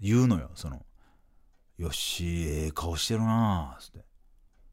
[0.00, 0.84] 言うのよその
[1.78, 4.04] 「よしええ顔してるな」つって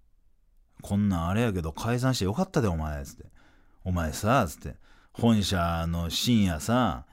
[0.82, 3.26] 「こんなんあれやけど解散してよかったでお前」つって
[3.84, 4.82] 「お前さ」つって。
[5.16, 7.06] 本社の深夜さ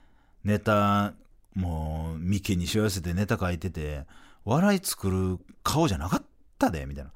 [0.43, 1.13] ネタ
[1.61, 4.07] もう眉間にしわ寄せてネタ書いてて
[4.45, 6.23] 笑い作る顔じゃなかっ
[6.59, 7.13] たでみたいな。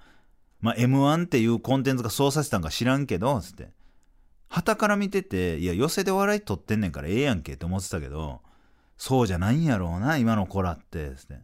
[0.61, 3.71] まあ m 1っていうコンテンツがそうさせたんか知らんけどつって。
[4.49, 8.41] 旗から見てていや寄せで笑い取ってんねんからええやんけって思ってたけど
[8.97, 11.39] そうじゃないんやろうな今の子らってつって。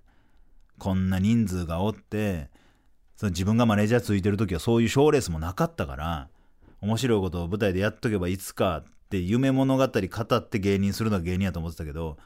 [0.81, 2.49] こんな人数がおって
[3.17, 6.29] その自分がマネージャーついてる時はそういう賞ーレースもなかったから
[6.81, 12.17] 面白いことを舞台でやっとけばいつかって夢物語語って芸人するのが芸人やと思ってたけど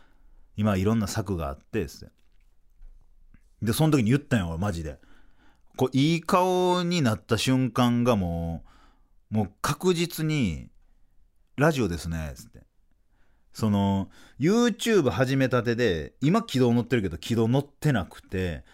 [0.57, 2.13] 今いろんな策があってつって
[3.63, 4.99] でその時に言ったんよ俺マジで。
[5.77, 8.63] こういい顔になった瞬間がも
[9.33, 10.69] うもう確実に
[11.57, 12.61] ラジオですねつって。
[13.53, 18.65] その YouTube 始めたてで今軌道乗ってるけど軌道乗ってなくて。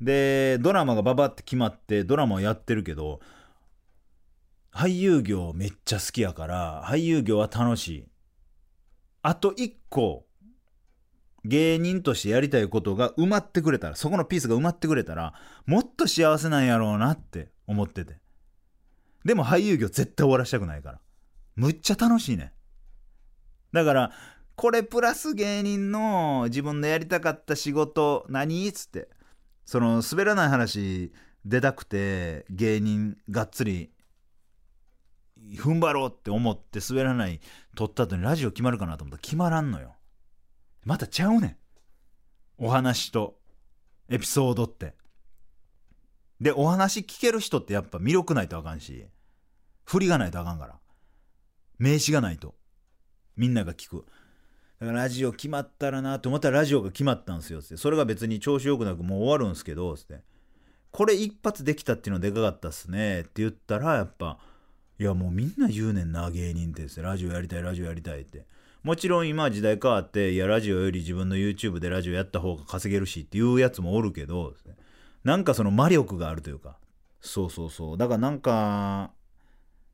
[0.00, 3.20] でドラマがババって決まってドラマをやってるけど
[4.72, 8.08] 俳優業めっちゃ好きやから俳優業は楽しい。
[9.22, 10.24] あと1個
[11.44, 15.34] 芸人としてやりたいことが埋まってくれたらそこのピースが埋まってくれたら
[15.66, 18.18] もっと幸せなんやろうなって思ってて。
[19.24, 21.00] でも俳優業絶対終わらしたくないから。
[21.56, 22.52] むっちゃ楽しいね
[23.72, 24.12] だから
[24.56, 28.68] これプラス芸人の自分のやりたかった仕事何？
[28.68, 29.08] っつって。
[29.64, 31.12] その滑らない話
[31.44, 33.90] 出たくて芸人がっつり
[35.54, 37.40] 踏ん張ろうって思って滑らない
[37.76, 39.94] 撮った後にラジオ決まるかなと思ったら決まらんのよ。
[40.84, 41.56] またちゃうねん。
[42.58, 43.38] お話と
[44.08, 44.94] エピソードって。
[46.40, 49.04] でお話聞ける人ってやっぱ魅力ないとあかんし
[49.84, 50.74] 振りがないとあかんから。
[51.78, 52.54] 名詞がないと。
[53.36, 54.04] みんなが聞く。
[54.80, 57.76] だからラジオ決まったらなと思ったらラジオが決まったんすよって。
[57.76, 60.22] それが別に調子よくなくもう終わるんすけどつって。
[60.90, 63.20] これ一発できたっていうのでかかったっすね。
[63.20, 64.38] って言ったらやっぱ
[64.98, 66.82] いやもうみんな言うねんな芸人って。
[66.82, 68.46] ですラジオやりたいラジオやりたいって。
[68.82, 74.54] もちろん今時代変わっていやラジオより自分の YouTube でラジオやった方が稼げるしっていうやつもおるけど
[75.22, 76.78] なんかその魔力があるというか。
[77.20, 77.98] そうそうそう。
[77.98, 79.10] だからなんか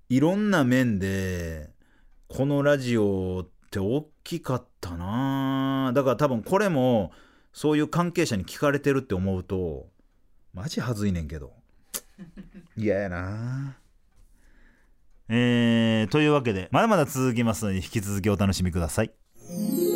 [0.09, 1.71] いろんな面で
[2.29, 5.91] このラジオって大きかったな。
[5.93, 7.11] だから多分これも
[7.53, 9.89] そういう関係者に聞かれてるって思うと
[10.55, 11.53] マジはずいねんけど。
[12.77, 13.77] 嫌やな
[15.29, 19.11] えー、というわけでまだまだ続きますので引き続きお楽しみください。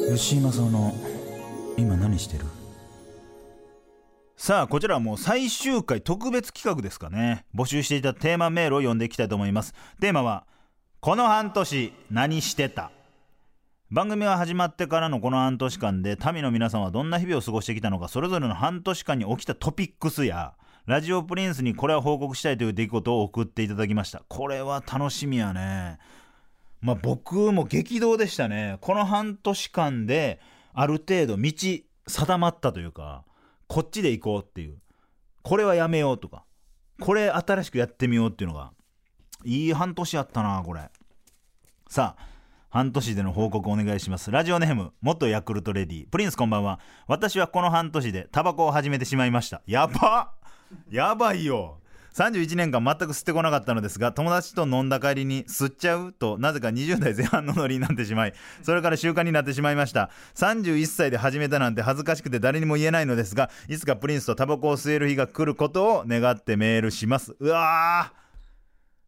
[0.09, 0.93] 吉井正夫の
[1.77, 2.45] 今何してる？
[4.37, 7.45] さあこちらはもう最終回特別企画ですかね。
[7.55, 9.75] 募集していたテーマメールを読んでいきたいと思います。
[10.01, 10.47] テーマは
[11.01, 12.91] この半年何してた？
[13.93, 20.55] 番組が始まってからのこの半年間で民の皆さんはどんな日々を過ごしてきたのかそれぞれの半年間に起きたトピックスや
[20.91, 24.25] ラジオプリンスにこれは報告したいという出来事を送っていただきました。
[24.27, 25.99] これは楽しみやね。
[26.81, 28.77] まあ僕も激動でしたね。
[28.81, 30.41] この半年間で
[30.75, 31.53] ある程度道
[32.09, 33.23] 定まったというか
[33.69, 34.79] こっちで行こうっていう。
[35.43, 36.43] これはやめようとか。
[37.01, 38.73] これ新しくやってみようっていうのが
[39.45, 40.91] いい半年やったなこれ。
[41.89, 42.27] さあ
[42.69, 44.33] 半年での報告お願いします。
[44.33, 46.81] ラジオネーム元ヤクルトレディプリンスこんばんは。
[47.07, 49.63] 私はこの半年でタバコを始めてしまいました。
[49.69, 50.40] やばっ
[50.91, 51.77] やばいよ。
[52.13, 56.13] 31年間全く吸ってこなかったのですが友達と飲んだ帰りに吸っちゃう？
[56.13, 60.11] となぜか20代前半のノリになってしまいそれから習慣になってしまいました。
[60.35, 67.37] 31歳で始めたなんて恥ずかしくて誰にも言えないのですがいつかプリンスとタバコを吸える日が来ることを願ってメールします。
[67.39, 68.13] うわ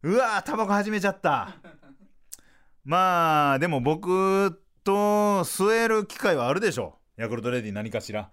[0.03, 0.09] ー。
[0.09, 1.55] うわータバコ始めちゃった。
[2.85, 8.29] まあでも僕と吸える機会はあるでしょヤクルトレディ何かしら。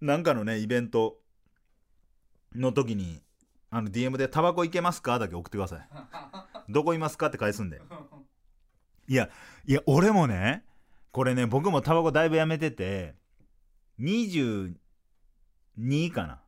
[0.00, 1.18] なんかのねイベント。
[2.54, 3.22] の時に
[3.70, 5.88] あの DM で「タバコいけますか?」だけ送ってください。
[6.72, 7.26] どこいますか？
[7.28, 7.80] って返すんで。
[9.08, 9.30] いや
[9.66, 10.64] いや俺もね
[11.12, 13.14] これね僕もタバコだいぶやめてて
[14.00, 14.74] 22
[16.12, 16.42] かな？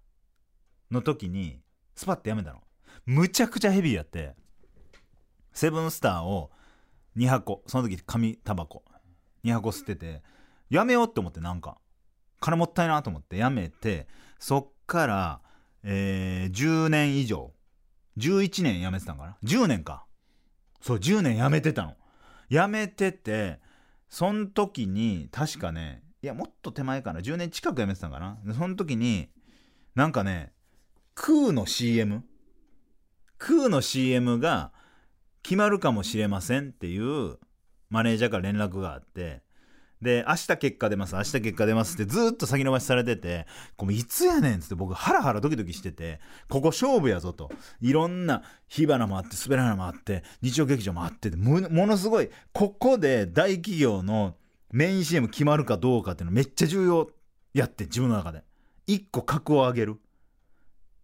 [0.90, 1.60] の時に
[1.94, 2.62] スパッてやめたの。
[3.06, 4.34] むちゃくちゃヘビーやって。
[5.52, 6.50] セブンスターを
[7.16, 8.84] 2箱その時紙タバコ
[9.44, 10.22] 2箱吸ってて
[10.70, 11.78] やめようって思ってなんか。
[12.40, 14.06] 金もったいなと思ってやめて
[14.38, 15.40] そっから
[15.84, 17.52] えー、10年以上
[18.18, 20.04] 11年辞めてたんかな？10年か。
[20.80, 21.94] そう10年辞めてたの。
[22.50, 23.60] 辞めてて
[24.08, 27.20] そん時に確かねいやもっと手前かな。
[27.20, 28.38] 10年近く辞めてたんかな。
[28.54, 29.28] その時に
[29.94, 30.52] なんかね
[31.14, 32.24] 空の CM
[33.38, 34.72] 空の CM が
[35.42, 37.38] 決まるかもしれませんっていう
[37.88, 39.42] マネージャーから連絡があって
[40.00, 43.46] で明日結果出ます明日結果出ますってずっと先延ばしされてて
[43.76, 47.50] これいつやねんっつって僕ハラハラドキドキしててここ勝負やぞと。
[47.80, 54.36] いろんな火花もあって滑らなもあって日曜劇場もあってものすごいここで大企業の
[54.70, 57.10] メイン CM 決まるかどうかっていうのめっちゃ重要
[57.54, 58.42] やって自分の中で。
[58.86, 60.00] 一個格を上げる。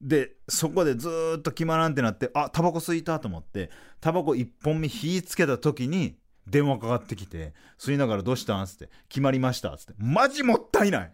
[0.01, 3.71] でそこでずっと決まらんってなってあタバコ吸いたと思って
[4.01, 6.17] タバコ1本目火つけた時に
[6.47, 9.95] 電話かかってきて吸いながら「どうしたん?」っつって「決まりました」っつって。
[9.99, 11.13] マジもったいない。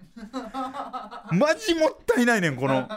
[1.33, 2.89] マジもったいないねんこの。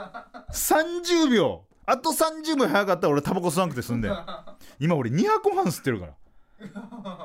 [0.51, 1.65] 30秒。
[1.85, 4.09] あと30秒早かったら俺タバコ吸わなくて済んで
[4.79, 6.13] 今俺200個半吸ってるから。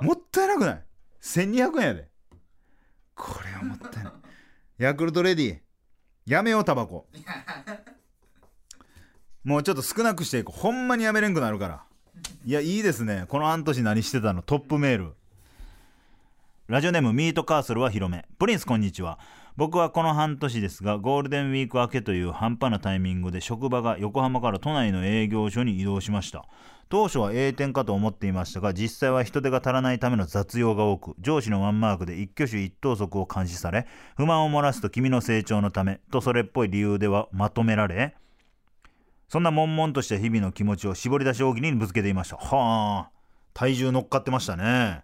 [0.03, 0.85] もったいなくない
[1.23, 2.09] ？1200円やで。
[3.15, 4.13] これはもったいない。
[4.79, 5.59] ヤクルトレディ
[6.27, 7.07] やめようタバコ。
[9.45, 10.61] もうちょっと少なくしていこう。
[10.61, 11.88] ほんまにやめれんくなるから。
[12.45, 13.25] いやいいですね。
[13.29, 14.43] この半年何してたの？
[14.43, 15.15] トップメール。
[16.67, 18.25] ラジオネームミートカーソルは広め。
[18.39, 19.19] プリンスこんにちは。
[19.57, 26.45] 僕はこの半年ですがゴールデンウィーク明けという半端なタイミングで職場が横浜から都内の営業所に移動しました。
[26.89, 38.15] 当初は A 点かと思っていましたが実際は人手が足らないための雑用が多く上司のワンマークで一挙手一投足を監視され不満を漏らすと君の成長のためとそれっぽい理由ではまとめられ
[39.29, 42.37] そんな悶々とした日々の気持ちを絞り出し大喜利にぶつけていました。
[42.37, 43.11] はあ。
[43.53, 45.03] 体重乗っかってましたね。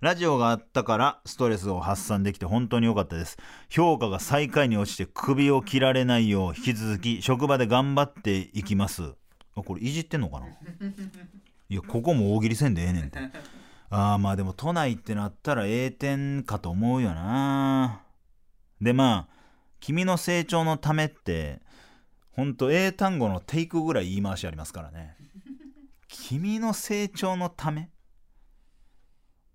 [0.00, 3.36] ラジオがあったからストレスを発散できて本当に良かったです。
[3.68, 9.14] 評価が最下位に落ちて首を切られないよう引き続き職場で頑張っていきます。
[9.56, 10.46] あこれいじってんのかな？
[10.46, 13.18] いやここも大喜利せんでええねんて。
[13.90, 18.02] ああまあでも都内ってなったら A 点かと思うよな。
[18.80, 19.34] でまあ
[19.80, 21.60] 君の成長のためって
[22.38, 25.16] ほんと英単語のテイクぐらい言い回しありますからね。
[26.06, 27.90] 君の成長のため。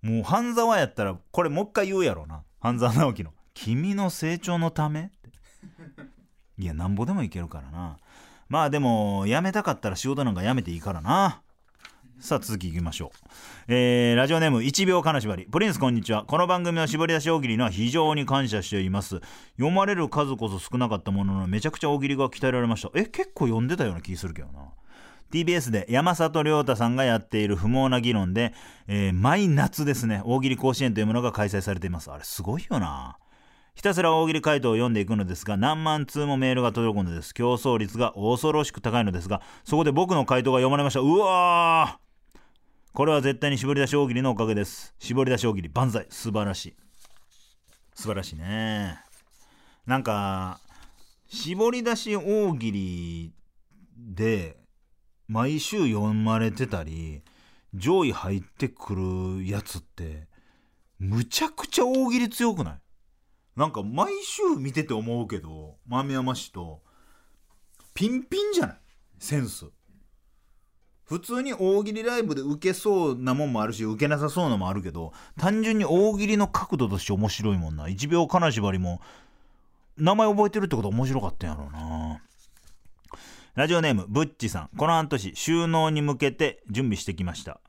[0.02, 2.44] もう半沢やったらこれもう一回言うやろうな。
[2.60, 5.30] 半沢直樹の「君の成長のため?」って
[6.58, 7.96] いやなんぼでもいけるからな。
[8.50, 11.40] まあでも辞めたかったら仕事なんか辞めていいからな。
[12.24, 13.18] さあ続きいきましょう、
[13.68, 15.44] えー、ラジオネーム1秒金縛り。
[15.44, 16.24] プリンスこんにちは。
[16.24, 19.20] この番組の絞り出し大喜利には非常に感謝しています。
[19.58, 22.88] 読まれる数こそ少なかったもののめちゃくちゃ大喜利が鍛えられました。
[22.94, 24.70] え結構読んでたような気するけどな。
[25.32, 28.54] TBS で山里亮太さんがやっている不毛な議論で、
[28.88, 32.10] えー、毎夏ですね大喜利甲子園というものが開催されています。
[32.10, 33.18] あれすごいよな。
[33.74, 37.34] ひたすら大喜利回答を読んでいくのですが何万通もメールが届くのです。
[37.34, 41.00] 競争率が恐ろしく高いのですがそこで僕の回答が読まれました。
[41.00, 42.03] うわー
[42.94, 44.94] これは絶対に絞り出し大喜利のおかげです。
[45.00, 46.06] 絞り出し大喜利万歳。
[46.10, 46.74] 素晴らしい。
[47.92, 49.00] 素晴らしいね。
[49.84, 50.60] なんか
[51.26, 53.32] 絞り出し大喜利
[53.98, 54.58] で
[55.26, 57.22] 毎週読まれてたり
[57.74, 58.94] 上位入ってく
[59.40, 60.28] るやつって
[61.00, 62.78] むちゃくちゃ大喜利強くない？
[63.56, 66.80] なんか毎週見てて思うけど豆山氏と
[67.92, 68.76] ピンピンじゃない？
[69.18, 69.64] センス。
[71.04, 77.86] 普通に大喜利ライブで受けそうなもんもあるし受けなさそうなのもあるけど単純に大喜利の角度として面白いもんな。
[77.86, 79.00] 1秒金縛りも
[79.96, 82.20] 名前覚えてるってことは面白かったんやろうな。
[83.54, 84.70] ラジオネームブッチさん。
[84.76, 87.60] この半年収納に向けて準備してきました、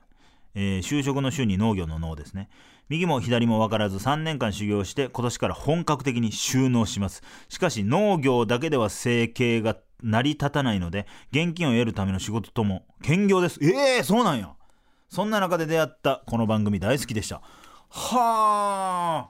[0.55, 2.49] えー、就職の週に農業の農ですね。
[2.89, 7.23] 右も左も分からず3年間修行して今年から本格的に収納します。
[7.49, 13.59] しかし農業だけでは生計が成り立たないので現金を得るための仕事とも兼業です。
[13.61, 14.53] ええー、そうなんや。
[15.09, 17.41] そんな中で出会ったこの番組大好きでした。
[17.89, 19.29] は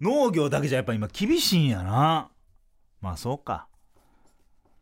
[0.00, 2.30] 農業だけじゃやっぱ今厳しいんやな。
[3.00, 3.68] まあそうか。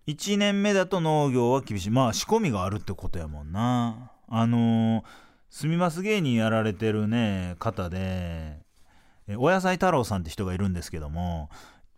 [0.06, 1.90] 1年目だと農業は厳しい。
[1.90, 4.12] まあ仕込みがあるってことやもんな。
[4.28, 5.02] あのー、
[5.54, 8.58] すみます芸人やられてるね方で。
[9.38, 11.48] お野菜太郎さんって人がいるんですけども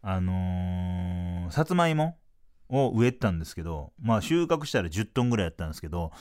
[0.03, 2.19] あのー、さつまいも
[2.69, 6.13] を植えたんですけどまあ収穫したら10トンぐらいやったんですけど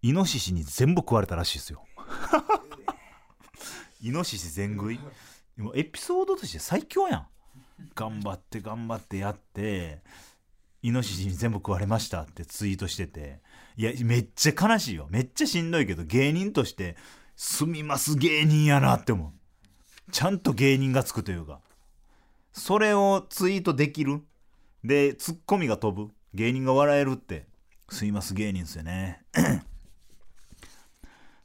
[0.00, 1.84] イノシシに全部食われたらしいですよ。
[4.00, 4.98] イノシシ全食い？
[5.58, 7.26] もエピソードとして最強やん。
[7.94, 10.00] 頑張って頑張ってやって
[10.82, 13.40] イノシシに全部食われましたってツイートしてて
[13.76, 15.06] いやめっちゃ悲しいよ。
[15.10, 16.96] めっちゃしんどいけど芸人として
[17.36, 20.10] 住みます芸人やなって思う。
[20.10, 21.60] ちゃんと芸人がつくというか。
[22.52, 24.22] それをツイートできる。
[24.82, 26.12] でツッコミが飛ぶ。
[26.34, 27.46] 芸人が笑えるって。
[27.90, 29.22] すいます芸人ですよね。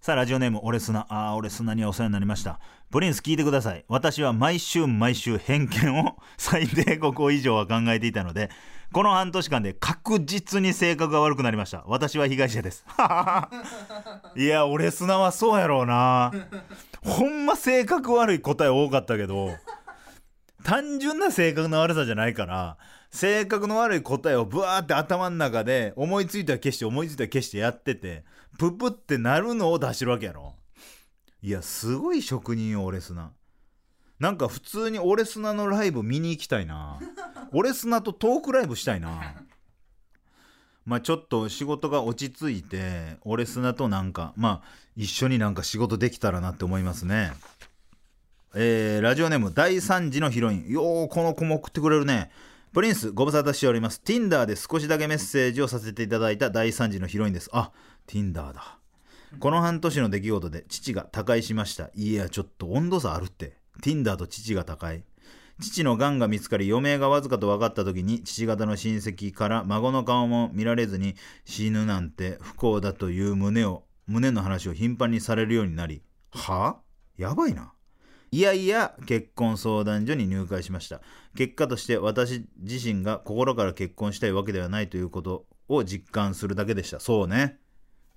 [0.01, 2.59] さあラジオネーム俺砂ああ俺砂にはお世話になりました。
[2.93, 3.83] プリンス聞いてください。
[3.87, 8.51] 私は毎週毎週偏見を 最低5個以上は考えていたので
[8.91, 11.83] この半年間で確実に性格が悪くなりました。
[11.87, 12.85] 私は被害者です。
[14.37, 16.31] いや俺砂はそうやろうな。
[17.03, 19.49] ほんま性格悪い答え多かったけど
[20.63, 22.77] 単純な性格の悪さじゃないから
[23.09, 28.23] 性格の悪い答えをブワーって頭の中で思いついたら消して思いついたら消してやってて
[28.59, 30.53] ププってなるのを出してるわけやろ。
[31.43, 33.33] いやすごい職人よオレスナ。
[34.17, 37.01] なんか普通にオレスナのライブ見に行きたいな。
[37.51, 39.35] オレスナとトークライブしたいな。
[40.85, 47.33] まあちょっと仕事が落ち着いてオレスナとなんかまあ一緒になんか仕事できたらなって思いますね。
[48.55, 50.69] えー、ラジオネーム第3次のヒロイン。
[50.69, 52.31] ようこの子も送ってくれるね。
[52.71, 54.01] プリンスご無沙汰しております。
[54.05, 57.49] Tinder で少しだけメッセージをさせていただいた第3次のヒロインです。
[57.51, 57.73] あ
[58.07, 58.79] Tinder だ
[59.39, 61.89] この半年の出来事で父が他界しました。
[61.95, 63.57] いやちょっと温度差あるって。
[63.81, 65.03] Tinder と父が他界。
[65.61, 71.15] 父の癌が見つかり余命がわずかと分かった時に父方の親戚から孫の顔も見られずに
[71.45, 76.67] 死ぬなんて不幸だという胸を胸の話を頻繁にされるようになりは？
[76.67, 76.75] あ
[77.17, 77.73] やばいな。
[78.31, 81.01] いやいや結婚相談所に入会しました。
[81.37, 86.99] 結果として私自身が心から結婚したいわけではないということを実感するだけでした。
[86.99, 87.59] そうね。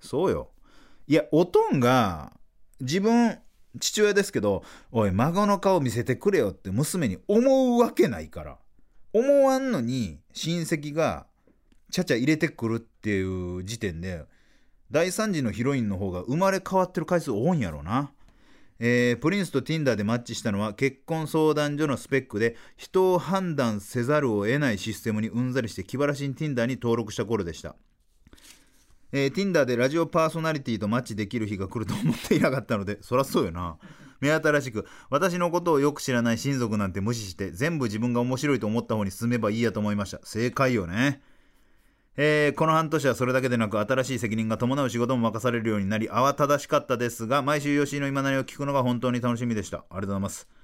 [0.01, 0.51] そうよ。
[1.09, 2.33] いやおとんが
[2.81, 3.39] 自分
[3.79, 8.59] 父親ですけどおい孫の顔見せてくれよって娘に思うわけないから。
[9.13, 11.27] 思わんのに親戚が
[11.91, 14.25] ちゃちゃ入れてくるっていう時点で
[14.91, 18.13] 第3次のヒロインの方が生まれ変わってる回数多いんやろな。
[18.79, 27.75] えー、プリンスと Tinder でマッチしたのは結婚相談所のスペックで人を判断せざるを得ないシステムにうんざりして気晴らしに Tinder に登録した頃でした、
[29.13, 33.77] えー、Tinder でラジオパーソナリティとマッチできる日が来ると思っていなかったので そらそうよな。
[34.19, 40.21] 目新しく私のことをよく知らない親族なんて無視して全部自分が面白いと思った方に進めばいいやと思いました。
[40.25, 41.21] 正解よね。
[42.17, 49.79] えー、この半年はそれだけでなく新しい責任が伴う仕事も任されるようになり慌ただしかったですが毎週吉井の今なりを聞くのが本当に楽しみでした。
[49.79, 50.56] ありがとうございます。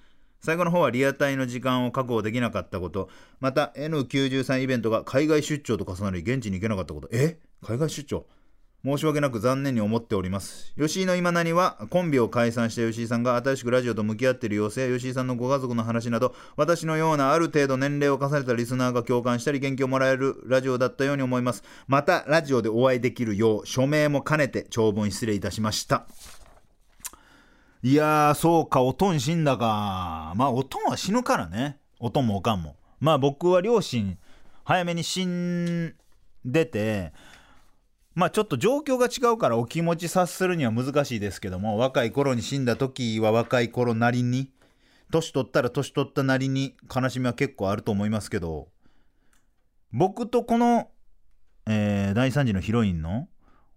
[0.43, 7.39] 最後の方はリアタイの時間を確保できなかったことまた N93 イベントが海外出張と重なり現地に行けなかったことえ？
[7.65, 8.27] 海外出張？
[8.85, 10.75] 申し訳なく残念に思っております。
[10.77, 21.63] 吉井の今なにはコンビを解散した吉井さんが新しくラジオと向き合っている様子や吉井さんのご家族の話など私のようなある程度年齢を重ねたリスナーが共感したり元気をもらえるラジオだったように思います。
[21.87, 26.09] またラジオでお会いできるよう署名も兼ねて長文失礼いたしました。
[27.83, 30.33] いやーそうかおとん死んだか。
[30.37, 31.79] まあおとんは死ぬからね。
[31.99, 32.77] おとんもおかんも。
[33.01, 34.17] まあ僕は両親
[34.65, 35.95] 早めに死ん
[36.45, 37.13] でて
[38.15, 44.53] まあちょっと状況が違うからお気持ち察するには難しいですけども若い頃に死んだ時は若い頃なりに
[45.11, 48.69] 年取ったら年取ったなりに悲しみは結構あると思いますけど
[49.93, 50.89] 僕とこの、
[51.67, 53.29] えー、第3次のヒロインの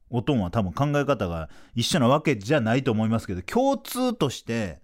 [0.09, 4.79] おとんは多分考え方が一緒なわけじゃないと思いますけど共通として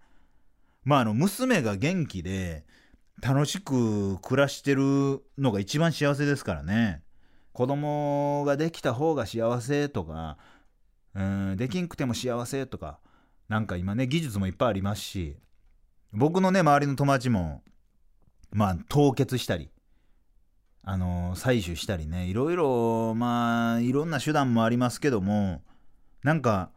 [0.84, 2.66] まああの娘が元気で
[3.22, 7.04] 楽しく暮らしてるのが一番幸せですからね。
[7.54, 10.38] 子供ができた方が幸せとか
[11.14, 13.00] うんできんくても幸せとか
[13.50, 15.38] なんか今ね技術もいっぱいありますし
[16.14, 17.62] 僕のね周りの友達も
[18.52, 19.70] まあ凍結したり
[20.84, 25.62] あの、採取したりねいろいろまあいろんな手段もありますけども
[26.24, 26.72] なんか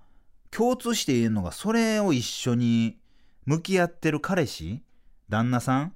[0.50, 2.98] 共通して言えるのがそれを一緒に
[3.46, 4.82] 向き合ってる彼氏
[5.28, 5.92] 旦那さん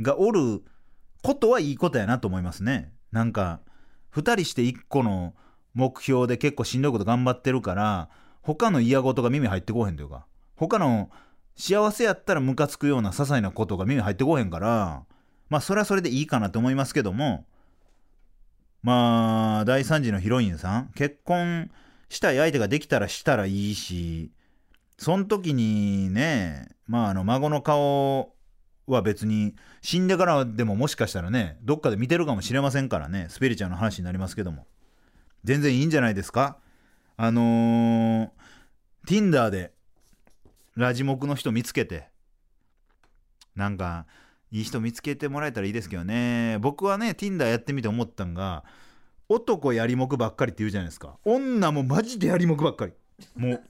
[0.00, 0.62] がおる
[1.22, 2.92] ことはいいことやなと思いますね。
[3.12, 3.60] なんか
[4.14, 5.34] 2人して1個の
[5.74, 8.08] 目標で結構しんどいこと頑張ってるから
[8.42, 10.26] 他の嫌事が耳入ってこへんというか
[10.56, 11.10] 他の
[11.56, 15.04] 幸せやったらムカつくような些細なことが耳入ってこへんから
[15.48, 17.44] まあそれはそれでいいかなと思いますけども
[18.82, 21.70] まあ第3次のヒロインさん結婚
[22.08, 24.30] したい相手ができたらしたらいいし
[24.98, 28.34] その時にねまああの孫の顔
[28.86, 34.66] は別に死んでからでももしかしたらねどっかで見てるかもしれませんからねスピリチュアルの話になりますけども。
[35.44, 36.56] 全然いいんじゃないですか？
[37.18, 38.30] あのー、
[39.06, 39.72] Tinder で
[40.74, 42.08] ラジモクの人見つけて
[43.54, 44.06] なんか
[44.54, 46.58] いい人見つけてもらえたらいいですけどね。
[46.60, 48.62] 僕はね Tinder やってみて思ったんが
[49.28, 51.18] 男やりもくばっかりって言うじゃないですか。
[51.24, 52.92] 女もマジでやりもくばっかり。
[53.34, 53.62] もう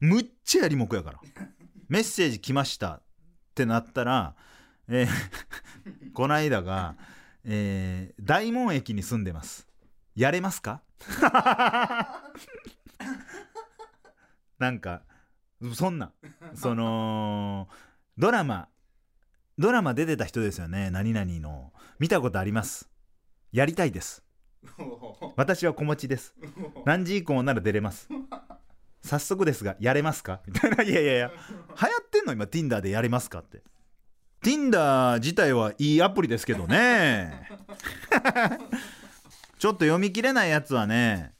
[0.00, 1.20] むっちゃやりもくやから。
[1.88, 3.02] メッセージ来ましたっ
[3.54, 4.34] てなったら、
[4.86, 5.08] えー、
[6.12, 6.96] この間が、
[7.44, 9.66] えー、大門駅に住んでます。
[10.14, 10.82] やれますか？
[14.58, 15.04] なんか
[15.72, 16.12] そんな
[16.54, 17.68] その
[18.18, 18.68] ドラマ
[19.58, 20.90] ドラマ出てた人ですよね。
[20.90, 21.72] 何々の。
[21.98, 22.90] 見たことあります。
[23.52, 24.22] やりたいです。
[25.36, 26.34] 私は子持ちです。
[26.84, 28.08] 何時以降なら出れます。
[29.02, 30.40] 早速ですがやれますか？
[30.46, 30.82] みたいな。
[30.82, 31.28] いやいやいや。
[31.28, 31.42] 流行
[32.02, 32.32] ってんの？
[32.34, 33.62] 今 Tinder でやれますかって。
[34.42, 37.48] Tinder 自体はいいアプリですけどね。
[39.58, 41.32] ちょっと読み切れないやつはね。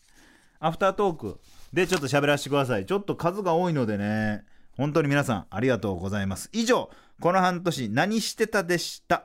[0.58, 1.38] アフタートーク。
[1.74, 2.86] でちょっと喋らせてください。
[2.86, 4.44] ちょっと数が多いのでね。
[4.78, 6.48] 本当に皆さんありがとうございます。
[6.52, 6.90] 以上
[7.20, 9.24] この半年何してたでした？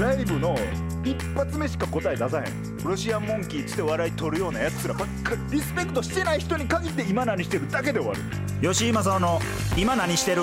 [0.00, 0.56] ライブの
[1.04, 2.78] 一発目しか答え出さへん。
[2.84, 8.20] ロシアンモンキーっつって笑い取るようなやつらばっかりリスペクトしてない人に限って今何してるだけで終わる。
[8.60, 9.38] 吉井正夫の
[9.78, 10.42] 今何してる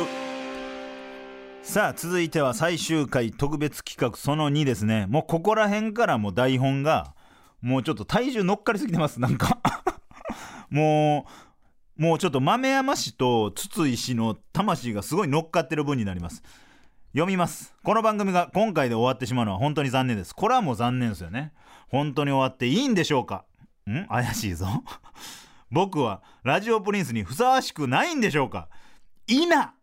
[1.64, 5.06] さあ続いては最終回特別企画その2ですね。
[5.08, 7.14] もうここら辺からもう台本が
[7.62, 9.60] もうちょっと体重乗っかりすぎてますなんか。
[10.72, 11.32] もう
[11.98, 16.42] もうちょっと豆山氏と筒井氏の魂がすごい乗っかってる分になります。
[17.14, 17.76] 読みます。
[17.84, 20.34] この番組が今回で終わってしまうのは本当に残念です。
[20.34, 21.54] これはもう残念ですよね。
[21.90, 23.46] 本当に終わっていいんでしょうか？
[23.88, 24.08] ん？
[24.08, 24.66] 怪しいぞ。
[25.70, 28.70] 僕はラジオプリンスにふさわしくないんでしょうか？
[29.28, 29.76] いな！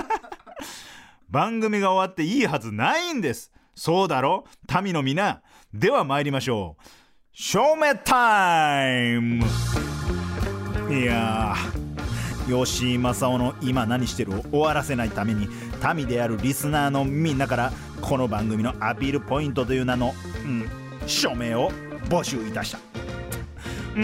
[1.28, 3.52] 番組が終わっていいはずないんです。
[3.74, 4.46] そうだろ？
[4.82, 5.42] 民の皆。
[5.74, 6.82] では参りましょう。
[7.32, 9.44] 照明タイム！
[10.88, 11.54] いや
[12.46, 15.48] 吉井正夫の「今何してる?」を終わらせないために
[15.94, 20.14] 民であるリスナーのみんなからこの番組のアピールポイントという名の、
[20.44, 20.68] うん、
[21.06, 21.72] 署名を
[22.08, 22.78] 募集いたした。
[23.96, 24.02] うー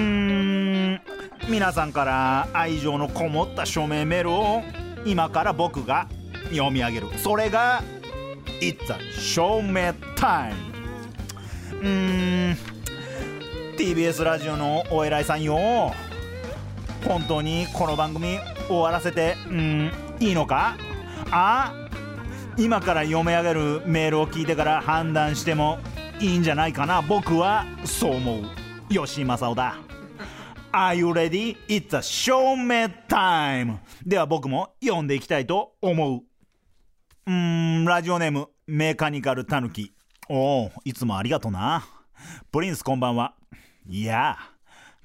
[0.97, 1.01] ん
[1.49, 4.63] 皆さんから愛情のこもった署名メールを
[5.05, 6.09] 今から僕が
[6.51, 7.07] 読み上げる。
[7.17, 7.83] それが
[8.61, 10.55] 「It's a 署名タイ
[11.75, 12.57] ム」うーん
[13.77, 15.93] TBS ラジオのお偉いさんよ。
[17.07, 18.39] 本当にこの番組
[18.69, 20.77] 終わらせてうんいいのか？
[21.31, 21.75] あ？
[22.57, 25.79] 今から読み上げるメールを聞いてから判断しても
[26.21, 27.03] いいんじゃないかな？
[27.03, 28.45] 僕はそう思う。
[28.89, 29.77] 吉井正夫だ。
[30.73, 31.57] Are you ready?
[31.69, 33.79] It's a show me time.
[34.07, 36.23] では僕も読んでいきたいと思う。
[37.27, 39.93] うんラジオネームメカニカルタヌキ。
[40.29, 41.85] おおいつもありがとな。
[42.53, 43.35] プリンスこんばんは。
[43.89, 44.39] いや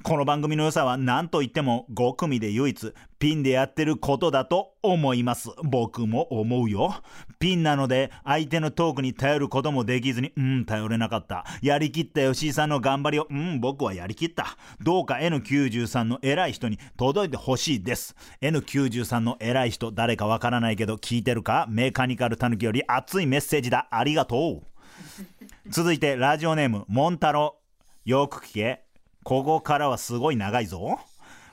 [0.04, 5.50] この番組の良さは何と言っても5組で唯一ピンでやってることだと思います。
[5.64, 6.95] 僕も思うよ。
[7.39, 11.43] ピンなので相手のトークに頼ることもできずにうん頼れなかった。
[11.62, 14.56] やりきった吉井さんの頑張りをうん僕はやりきった。
[14.80, 18.16] どうか N93 の偉い人に届いてほしいです。
[18.41, 21.66] N93 の偉い人誰かわからないけど聞いてるか？
[21.70, 23.89] メカニカルタヌキより熱いメッセージだ。
[23.91, 24.68] ありがとう。
[25.70, 27.58] 続いてラジオネームモンタロ。
[28.06, 28.87] よく聞け。
[29.28, 31.01] ここからはすごい長いぞ。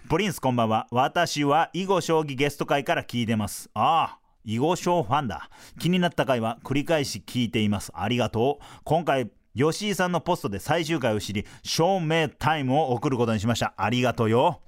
[0.08, 0.86] プリンスこんばんは。
[0.92, 3.68] 私は囲碁将棋ゲスト会から聞いてます。
[3.74, 5.50] ああ囲碁将ファンだ。
[5.80, 7.90] 気になった回は繰り返し聞いています。
[7.92, 8.64] ありがとう。
[8.84, 13.74] 今回吉井さんのポストで最終回を知り証明タイムを送ることにしました。
[13.76, 14.60] ありがとうよ。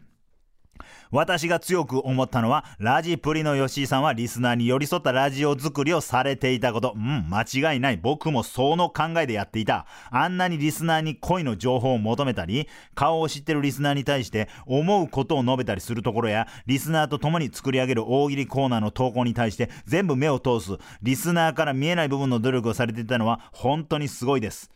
[1.10, 6.94] 私が強く思ったのは、ラジプリの吉井さんはリスナーに寄り添ったラジオ作りをされていたこと。
[6.96, 7.96] うん、間違いない。
[7.96, 9.86] 僕もその考えでやっていた。
[10.10, 24.70] あんなにリスナーに恋の情報を求めたり、顔を知ってるリスナーに対して思うことを述べたりするところや、リスナーと共に作り上げる大喜利コーナーの投稿に対して全部目を通す、リスナーから見えない部分の努力をされていたのは本当にすごいです。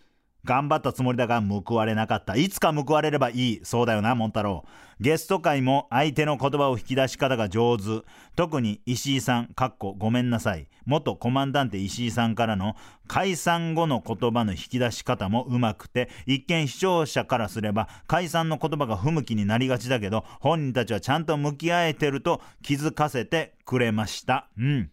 [0.44, 2.36] 頑張ったつもりだが報われなかった。
[2.36, 3.60] いつか報われればいい。
[3.62, 4.68] そうだよな、モンタロウ。
[5.00, 8.02] ゲスト会も相手の言葉を引き出し方が上手。
[8.36, 10.68] 特に石井さん、かっこごめんなさい。
[10.84, 12.76] 元コマンダンテ石井さんからの
[13.06, 24.50] 解散後の言葉の引き出し方もうまくて、一見視聴者からすれば解散の言葉が不向きになりがちだけど、本人たちはちゃんと向き合えてると気づかせてくれました。
[24.58, 24.90] うん。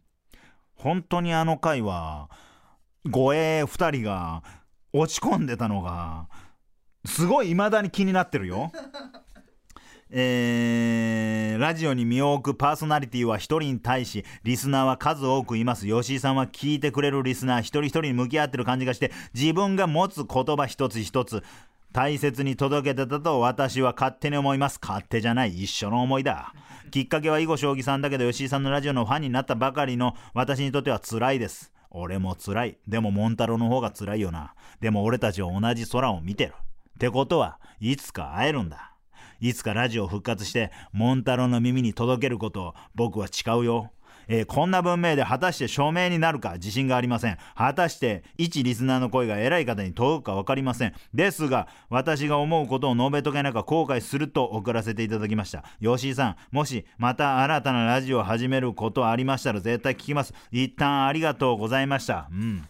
[0.74, 2.30] 本当にあの回は、
[3.10, 4.41] 護衛二人が
[4.93, 6.30] 落ち込んでたのが
[7.05, 8.72] すごい未だに気になってるよ。
[10.10, 21.43] えー、ラジオに身を置くパーソナリティは1人に対しリスナーは数多くいます吉井さんは聞いてくれるリスナー一人一人に向き合ってる感じがして自分が持つ言葉一つ一つ
[21.91, 26.53] 大切に届けてたと私は勝手に思います勝手じゃない一緒の思いだ
[26.91, 32.78] きっかけは囲碁将棋さんだけど吉井さんのラジオのファンになったばかりの私にとっては辛いです俺も辛い。
[32.88, 34.53] でもモンタロの方が辛いよな。
[34.80, 36.53] でも俺たちは同じ空を見てる。
[36.53, 38.93] ってことは、いつか会えるんだ。
[39.39, 43.91] いつかラジオ復活して、モンタロの耳に届けることを僕は誓うよ。
[44.27, 47.38] えー、こんな文明で果たして証明になるか自信がありません。
[47.55, 50.93] 果たして一リスナーの声が偉い方に届くか分かりません。
[51.13, 55.63] ですが、私が思うことを述べとけなか後悔すると送らせていただきました。
[55.81, 60.33] 吉井さん、もしまた新たなラジオを始めることありましたら絶対聞きます。
[60.51, 62.27] 一旦ありがとうございました。
[62.31, 62.67] うん。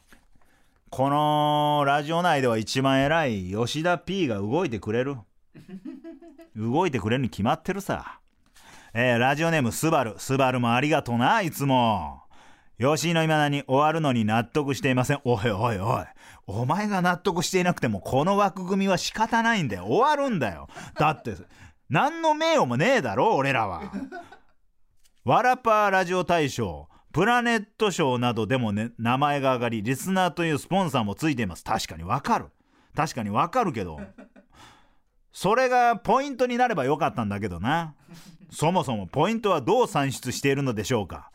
[0.90, 5.18] このラジオ内では一番偉い吉田 P が動いてくれる
[6.56, 8.20] 動いてくれるに決まってるさ。
[8.94, 12.24] えー、ラジオネームスバルスバルもありがとうないつも
[12.80, 15.20] 吉井の今だに終わるのに納得していません。
[15.24, 16.06] おいおいおい。
[16.46, 19.86] お前が納得していなくてもこの枠組みは仕方ないんだよ。
[19.86, 20.68] 終わるんだよ。
[20.96, 21.36] だって、
[21.90, 23.92] 何の名誉もねえだろ、俺らは。
[25.26, 31.64] ワラパーラジオ大賞、プラネット賞などでもね、名前が上がり、リスナーというスポンサーもついています。
[31.64, 32.46] 確かにわかる。
[32.96, 34.00] 確かにわかるけど。
[35.38, 37.94] それがポイントになればよかったんだけどな。
[38.50, 41.30] そもそもポイントはどう算出しているのでしょうか。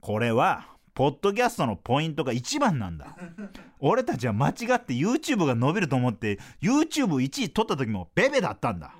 [0.00, 3.16] これは、ポッドキャストのポイントが一番なんだ。
[3.80, 8.94] 俺たちは間違って YouTube が伸びると思って YouTube1 位取った時もベベだったんだ。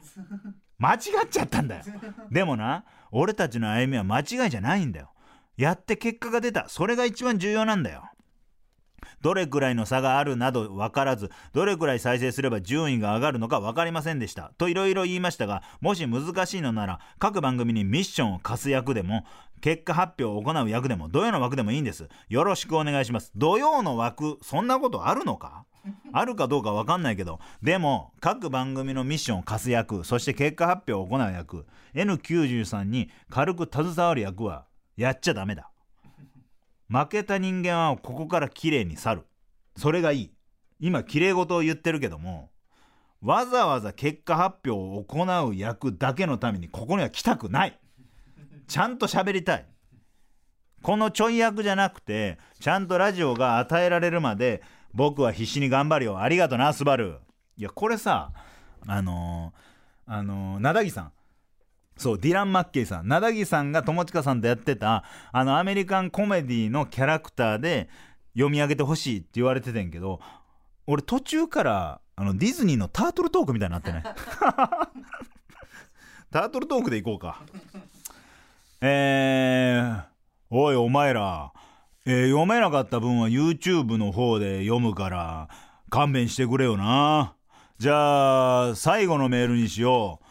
[0.76, 1.84] 間違っちゃったんだよ。
[2.32, 5.12] でもな、俺たちの歩みは間違いじゃないんだよ。
[5.57, 6.68] やって結果が出た。
[6.68, 8.03] それが一番重要なんだよ。
[9.24, 14.52] どれくらいの差があるなど分からず、どれくらい再生すれば順位が上がるのか分かりませんでした。
[14.58, 19.24] といろいろ言いましたが、もし難しいのなら、各番組にミッションを課す役でも、
[19.62, 22.06] 結果発表を行う役でも、土曜の枠でもいいんです。
[22.28, 23.32] よろしくお願いします。
[23.34, 25.64] 土曜の枠、そんなことあるのか？
[26.12, 31.64] あるかどうか分かんないけど、でも、各番組のミッションを課す役、そして結果発表を行う役、
[31.94, 34.66] N93 に軽く携わる役は、
[34.98, 35.70] やっちゃダメだ。
[36.89, 39.22] 負けた人間はここから綺麗に去る。
[39.76, 40.30] それがいい。
[40.80, 42.51] 今、綺麗事を言ってるけども、
[43.22, 47.78] わざわざ結果発表を行う役だけのためにここには来たくない。
[48.68, 49.66] ちゃんと喋りたい。
[50.82, 54.62] このちょい役じゃなくて、ちゃんとラジオが与えられるまで、
[54.93, 56.18] 僕は必死に頑張るよ。
[56.18, 57.20] ありがとな、スバル。
[57.57, 58.32] いや、これさ、
[58.87, 61.12] あのー、あのー、なだぎさん。
[61.97, 63.09] そう、ディラン・マッケイさん。
[63.09, 67.88] なだぎさんが友近さんとやってた、あの、アメリカンコメディのキャラクターで
[68.34, 70.20] 読み上げてほしいって言われててんけど、
[70.86, 74.03] 俺途中から、あの、ディズニーのタートルトークみたいになってない
[76.30, 77.42] タートルトークでいこうか。
[78.80, 80.03] えー、
[80.51, 81.53] おい、お前ら、
[82.07, 85.49] えー、読めなかった分は YouTube の方で読むから、
[85.90, 87.34] 勘弁してくれよな。
[87.78, 90.23] じゃあ、最後のメールにしよう。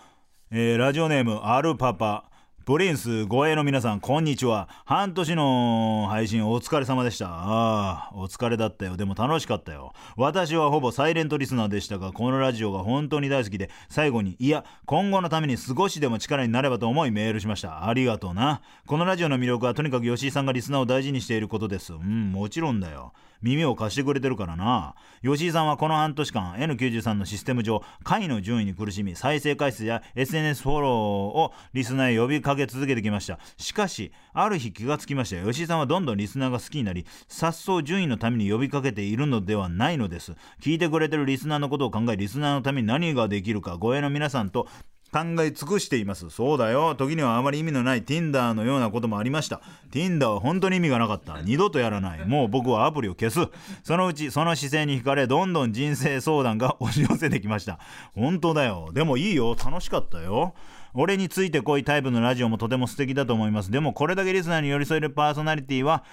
[0.55, 2.25] えー、ラジオネーム、アルパパ。
[2.65, 4.69] プリンス護衛の皆さん、こんにちは。
[4.85, 7.27] 半年の配信お疲れ様でした。
[7.27, 8.95] ああ、お疲れだったよ。
[8.95, 9.91] でも楽しかったよ。
[10.15, 17.85] 私はほぼサイレントリスナーでしたが、このラジオが本当に大好きで、最後に、いや、今後のために少しでも力になればと思いメールしました。
[17.85, 18.61] ありがとうな。
[18.87, 21.91] このラジオの魅力はとにかく吉井さんがリスナーを大事にしていることです。
[21.91, 23.11] うん、もちろんだよ。
[23.43, 24.95] 耳を貸してくれてるからな。
[25.21, 33.39] 吉井さんはこの半年間 N93 のシステム上、下位の順位に苦しみ、再生回数や SNS フォローをリスナーへ呼びかけ続けてきました。
[33.57, 35.43] しかし、ある日気がつきました。
[35.43, 40.33] 吉井さんはどんどんリスナーが好きになり、颯爽順位のために呼びかけているのではないのです。
[40.61, 44.67] 聞いてくれてるリスナーのことを考え、リスナーのために何ができるか、護衛の皆さんと
[45.13, 46.31] 考え尽くしています。
[46.31, 46.95] そうだよ。
[46.95, 49.61] 時にはあまり意味のない Tinder のようなこともありました。
[49.91, 51.39] Tinder は本当に意味がなかった。
[51.41, 52.25] 二度とやらない。
[52.25, 53.47] もう僕はアプリを消す。
[53.83, 57.77] そのうち、その姿勢に惹かれ、どんどん人生相談が押し寄せてきました。
[58.15, 58.89] 本当だよ。
[58.91, 59.55] でもいいよ。
[59.55, 60.55] 楽しかったよ。
[60.95, 63.71] 俺についてこいタイプのラジオもとても素敵だと思います。
[63.71, 66.03] でもこれだけリスナーに寄り添えるパーソナリティは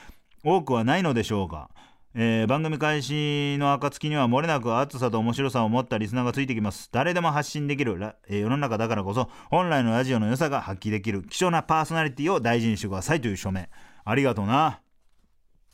[0.42, 1.70] 多くはないのでしょうか。
[2.12, 6.88] えー、番組開始の暁には漏れなく熱さと面白さを持ったリスナーがついてきます。
[6.90, 13.68] 誰でも発信できる、えー、世の中だからこそ、本来のラジオの良さが発揮できる貴重なパーソナリティを大事にしてくださいという署名。
[14.04, 14.80] ありがとうな。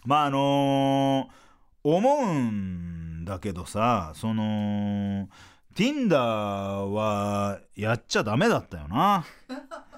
[0.04, 5.28] まあ、あのー、思うんだけどさ、その、
[5.77, 9.27] Tinder はやっちゃダメだったよな。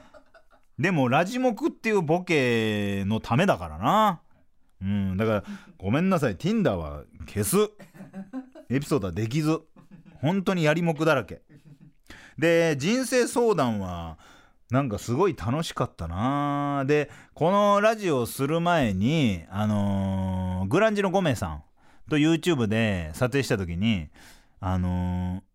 [0.76, 4.20] でも、ラジモクっていうボケのためだからな。
[4.82, 5.44] うん、だから、
[5.78, 7.56] ごめんなさい、Tinder は消す。
[8.68, 9.60] エピソードはできず。
[10.20, 11.42] 本当にやりもくだらけ。
[12.36, 14.18] で、人生相談は、
[14.70, 21.62] なんかすごい楽しかったなで、このラジオをする前に、あのー、グランジの5名さん
[22.10, 24.08] と YouTube で撮影した時に、
[24.60, 25.47] あのー、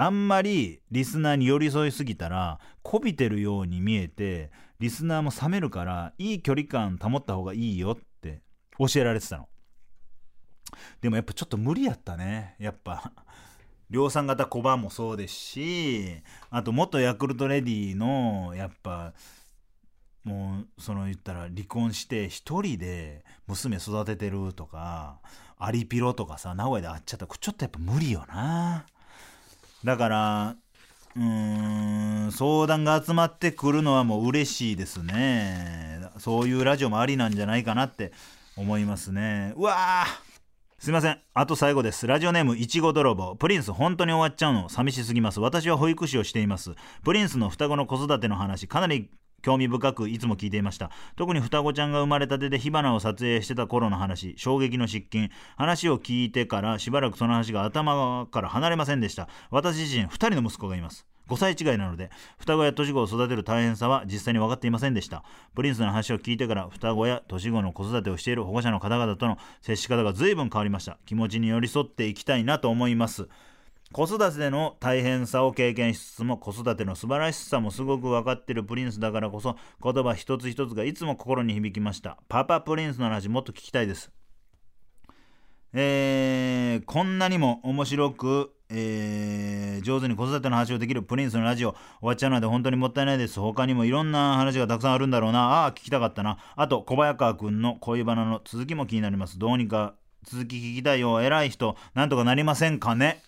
[0.00, 8.42] あんまりリスナーに寄り添いすぎたら、こびてるように見えて、リスナーも冷めるから、いい距離感保った方がいいよって
[8.78, 9.48] 教えられてたの。
[11.00, 12.54] でもやっぱちょっと無理やったね。
[12.60, 13.12] やっぱ。
[13.90, 19.14] 量産型小判もそうですし、あと元ヤクルトレディの、やっぱ、
[20.22, 25.18] もう、その言ったら離婚して一人で娘育ててるとか、
[25.58, 28.86] アリピロとかさ、名古屋で会っちゃったら、ちょっとやっぱ無理よな。
[29.84, 30.56] だから、
[31.16, 36.00] うーん、相談が集まってくるのはもう嬉しいですね。
[36.18, 38.12] そういうラジオもありなんじゃないかなって
[38.56, 39.52] 思いますね。
[39.56, 40.04] うわ
[40.80, 41.18] すいません。
[41.34, 42.06] あと最後です。
[42.06, 43.34] ラジオネームいちご泥棒。
[43.34, 44.68] プリンス本当に終わっちゃうの？
[44.68, 45.40] 寂しすぎます。
[45.40, 46.72] 私は保育士をしています。
[47.04, 49.10] プリンスの双子の子育ての話かなり
[49.42, 50.90] 興味深くいつも聞いていました。
[51.16, 55.30] 特に双子ちゃんが生まれたてで火花を撮影してた頃の話衝撃の失禁。
[55.56, 59.28] 話を聞いてからしばらくその話が頭から離れませんでした。
[59.50, 61.06] 私自身2人の息子がいます。
[61.28, 65.22] 5歳違いなので双子や年子を育てる大変さは実際に分かっていませんでした。
[65.54, 70.98] プリンスの話を聞いてから双子や年子の子育てをしている保護者の方々との接し方が随分変わりました。
[71.04, 73.28] 気持ちに寄り添っていきたいなと思います。
[73.92, 82.18] 子育ての大変さを経験しつつも子育ての素晴らしさもすごく分かっているプリンスだからこそ言葉一つ一つがいつも心に響きました。
[82.28, 84.10] パパプリンスの話もっと聞きたいです。
[85.72, 93.40] えー、こんなにも面白く、えー、上手に子育ての話をできるプリンスのラジオ終わっちゃうので本当にもったいないです。
[93.40, 95.62] 他にもいろんな話がたくさんあるんだろうな。
[95.62, 96.38] ああ聞きたかったな。
[96.56, 99.38] あと小早川くんの恋バナの続きも気になります。
[99.38, 101.22] どうにか続き聞きたいよ。
[101.22, 103.22] 偉い人なんとかなりませんかね。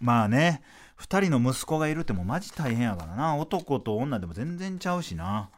[0.00, 0.62] まあね
[1.00, 3.36] 2人の息子がいるってもうマジ大変やからな。
[3.36, 5.50] 男と女でも全然ちゃうしな。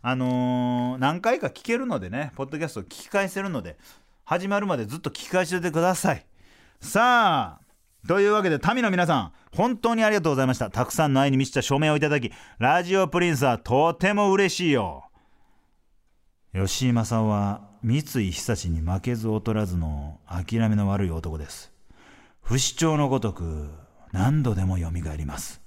[0.00, 3.76] あのー、何回か聞けるのでねポッドキャスト聞き返せるので
[4.24, 6.24] 始まるまでずっと聞き返しててください。
[6.80, 10.70] さあというわけで民の皆さん本当にありがとうございました。
[10.70, 15.04] たくさんの愛に満ちた署名をいただきラジオプリンスはとても嬉しいよ。
[16.54, 21.77] 吉井正夫は三井久志に負けず劣らずの諦めの悪い男です。
[22.48, 23.68] 不死鳥のごとく
[24.10, 25.60] 何度でもよみがえります。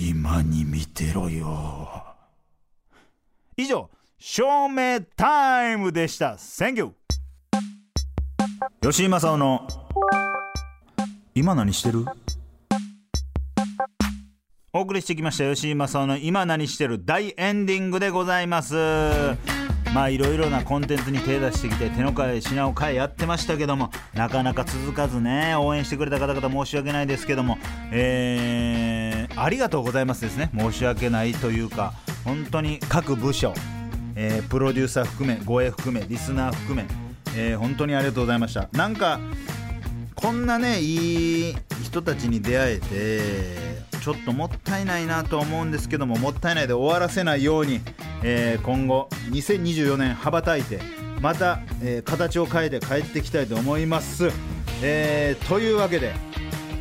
[0.00, 2.02] 今に見てろよ。
[3.54, 6.36] 以上照明タイムでした。
[6.36, 6.92] Thank you
[8.80, 9.68] 吉井正夫の
[11.34, 12.06] 今何してる？
[14.72, 17.04] お送りしてきました吉井正夫の今何してる？
[17.04, 18.74] 大エンディングでございます。
[19.94, 27.58] まあいろいろなコンテンツに手出してきて手の替え品を変えやってましたけどもなかなか続かずね応援してくれた方々申し訳ないですけども
[27.92, 30.50] えー、ありがとうございますですね。
[30.58, 33.54] 申し訳ないというか本当に各部署、
[34.16, 36.86] えー、プロデューサー含め護衛含めリスナー含め
[37.36, 38.68] えー、本当にありがとうございました。
[38.72, 39.18] なんか
[40.14, 43.73] こんなねいい人たちに出会えて
[44.04, 47.80] ちょっともったいないなと思うんですけどももったいないで終わらせないように、
[48.22, 50.78] えー、今後2024年羽ばたいて
[51.22, 54.28] また、えー、形を変えて帰ってきたいと思います、
[54.82, 56.12] えー、というわけで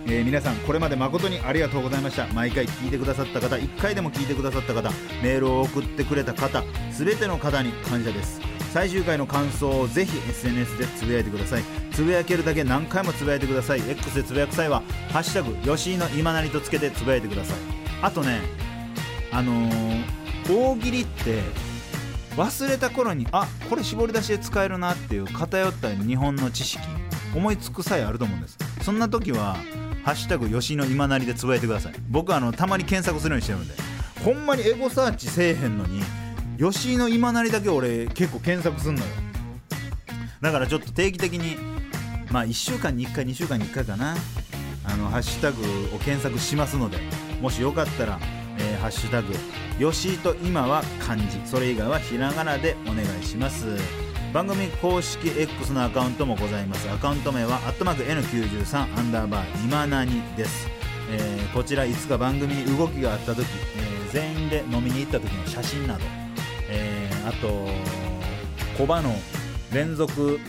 [0.06, 2.28] えー、皆さんこれまで誠にありがとうございました。
[2.34, 4.92] 毎回聞いてくださった方1回でも聞いてくださった方
[5.24, 6.62] メールを送ってくれた方
[6.92, 8.42] 全ての方に感謝です。
[8.74, 11.64] 最終回の感想をぜひ SNS でつぶやいてください。
[11.92, 13.88] つぶやけるだけ何回もつぶやいてください。
[13.88, 14.82] X でつぶやく際は
[15.14, 17.58] 「ハッシュタグ吉井の今なり」とつけてつぶやいてください。
[18.02, 18.42] あとね
[19.32, 20.04] あのー、
[20.52, 21.42] 大喜利って
[22.36, 26.84] 忘れた頃にあこれ絞り出しで使えるなっていう偏った日本の知識
[27.36, 28.58] 思いつく際あると思うんです。
[28.82, 29.56] そんな時は
[30.04, 31.94] 「ハッシュタグ吉井の今なり」でつぶやいてください。
[32.10, 33.76] 僕あのたまに検索するようにしてるんで。
[34.26, 36.02] ほんまにエゴサーチせえへんのに
[36.60, 39.08] 吉井の今なりだけ俺結構検索すんのよ。
[40.42, 41.58] だからちょっと定期的に
[42.32, 44.16] まあ1週間に1回2週間に1回かな。
[44.86, 46.98] あのハッシュタグを検索しますので
[47.42, 48.20] もしよかったら、
[48.60, 49.34] えー、ハッシュタグ
[49.80, 51.26] 吉井と今は漢字。
[51.46, 53.66] それ以外はひらがなでお願いします。
[54.34, 56.90] 番組公式 X のアカウントもございます。
[56.90, 60.68] アカウント名は N93 アンダーバー今なにです、
[61.12, 63.46] えー、こちらいつか番組に動きがあった時、
[63.78, 66.02] えー、全員で飲みに行った時の写真など、
[67.26, 67.68] あと
[68.78, 69.14] コバの
[69.74, 70.40] 連続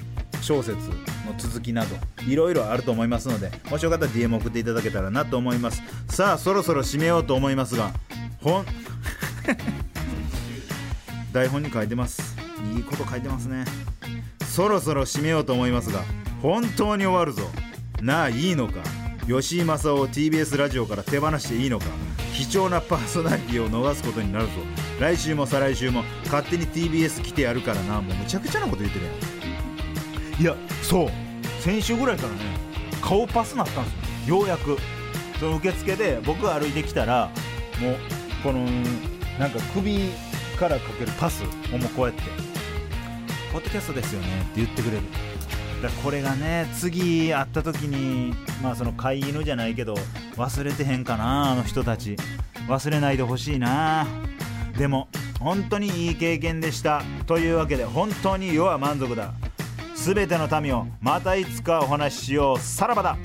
[0.40, 0.94] 小説の
[1.38, 1.96] 続きなど
[2.26, 5.82] いろいろあると思いますのでもしよかったら DM 送っていただけたらなと思います。
[6.08, 7.92] さあそろそろ締めようと思いますが
[8.42, 8.66] ほん
[11.32, 12.36] 台本に書いてます。
[12.76, 13.64] いいこと書いてますね。
[14.46, 16.00] そろそろ締めようと思いますが
[16.42, 17.50] 本当に終わるぞ。
[18.00, 18.74] なあいいのか？
[19.26, 21.86] 吉井正夫を TBS ラジオから手放していいのか
[22.34, 24.52] 貴重なパーソナリティを逃すことになるぞ。
[25.00, 28.02] 来週も再来週も勝手に TBS 来てやるからな。
[28.02, 30.42] もうむちゃくちゃなこと言ってるやん。
[30.42, 31.08] いやそう。
[31.60, 32.38] 先週ぐらいからね
[33.00, 33.90] 顔パスなったんで
[34.24, 34.36] すよ。
[34.38, 34.76] ようやく。
[35.38, 37.30] その受付で僕が歩いてきたら
[37.80, 37.96] もう
[38.42, 38.64] この
[39.38, 40.10] なんか首
[40.58, 42.22] からかけるパスをもうこうやって
[43.52, 45.02] 「ポッドキャストですよね」って言ってくれる。
[45.84, 49.94] だこれがね次会った時にまあその飼い犬じゃないけど
[50.36, 52.16] 忘れてへんかなあの人たち。
[52.66, 54.06] 忘れないでほしいな。
[54.78, 55.08] でも
[55.38, 57.02] 本当にいい経験でした。
[57.26, 59.32] というわけで本当に世は満足だ。
[59.94, 62.58] 全ての民をまたいつかお話ししよう。
[62.58, 63.18] さらばだ。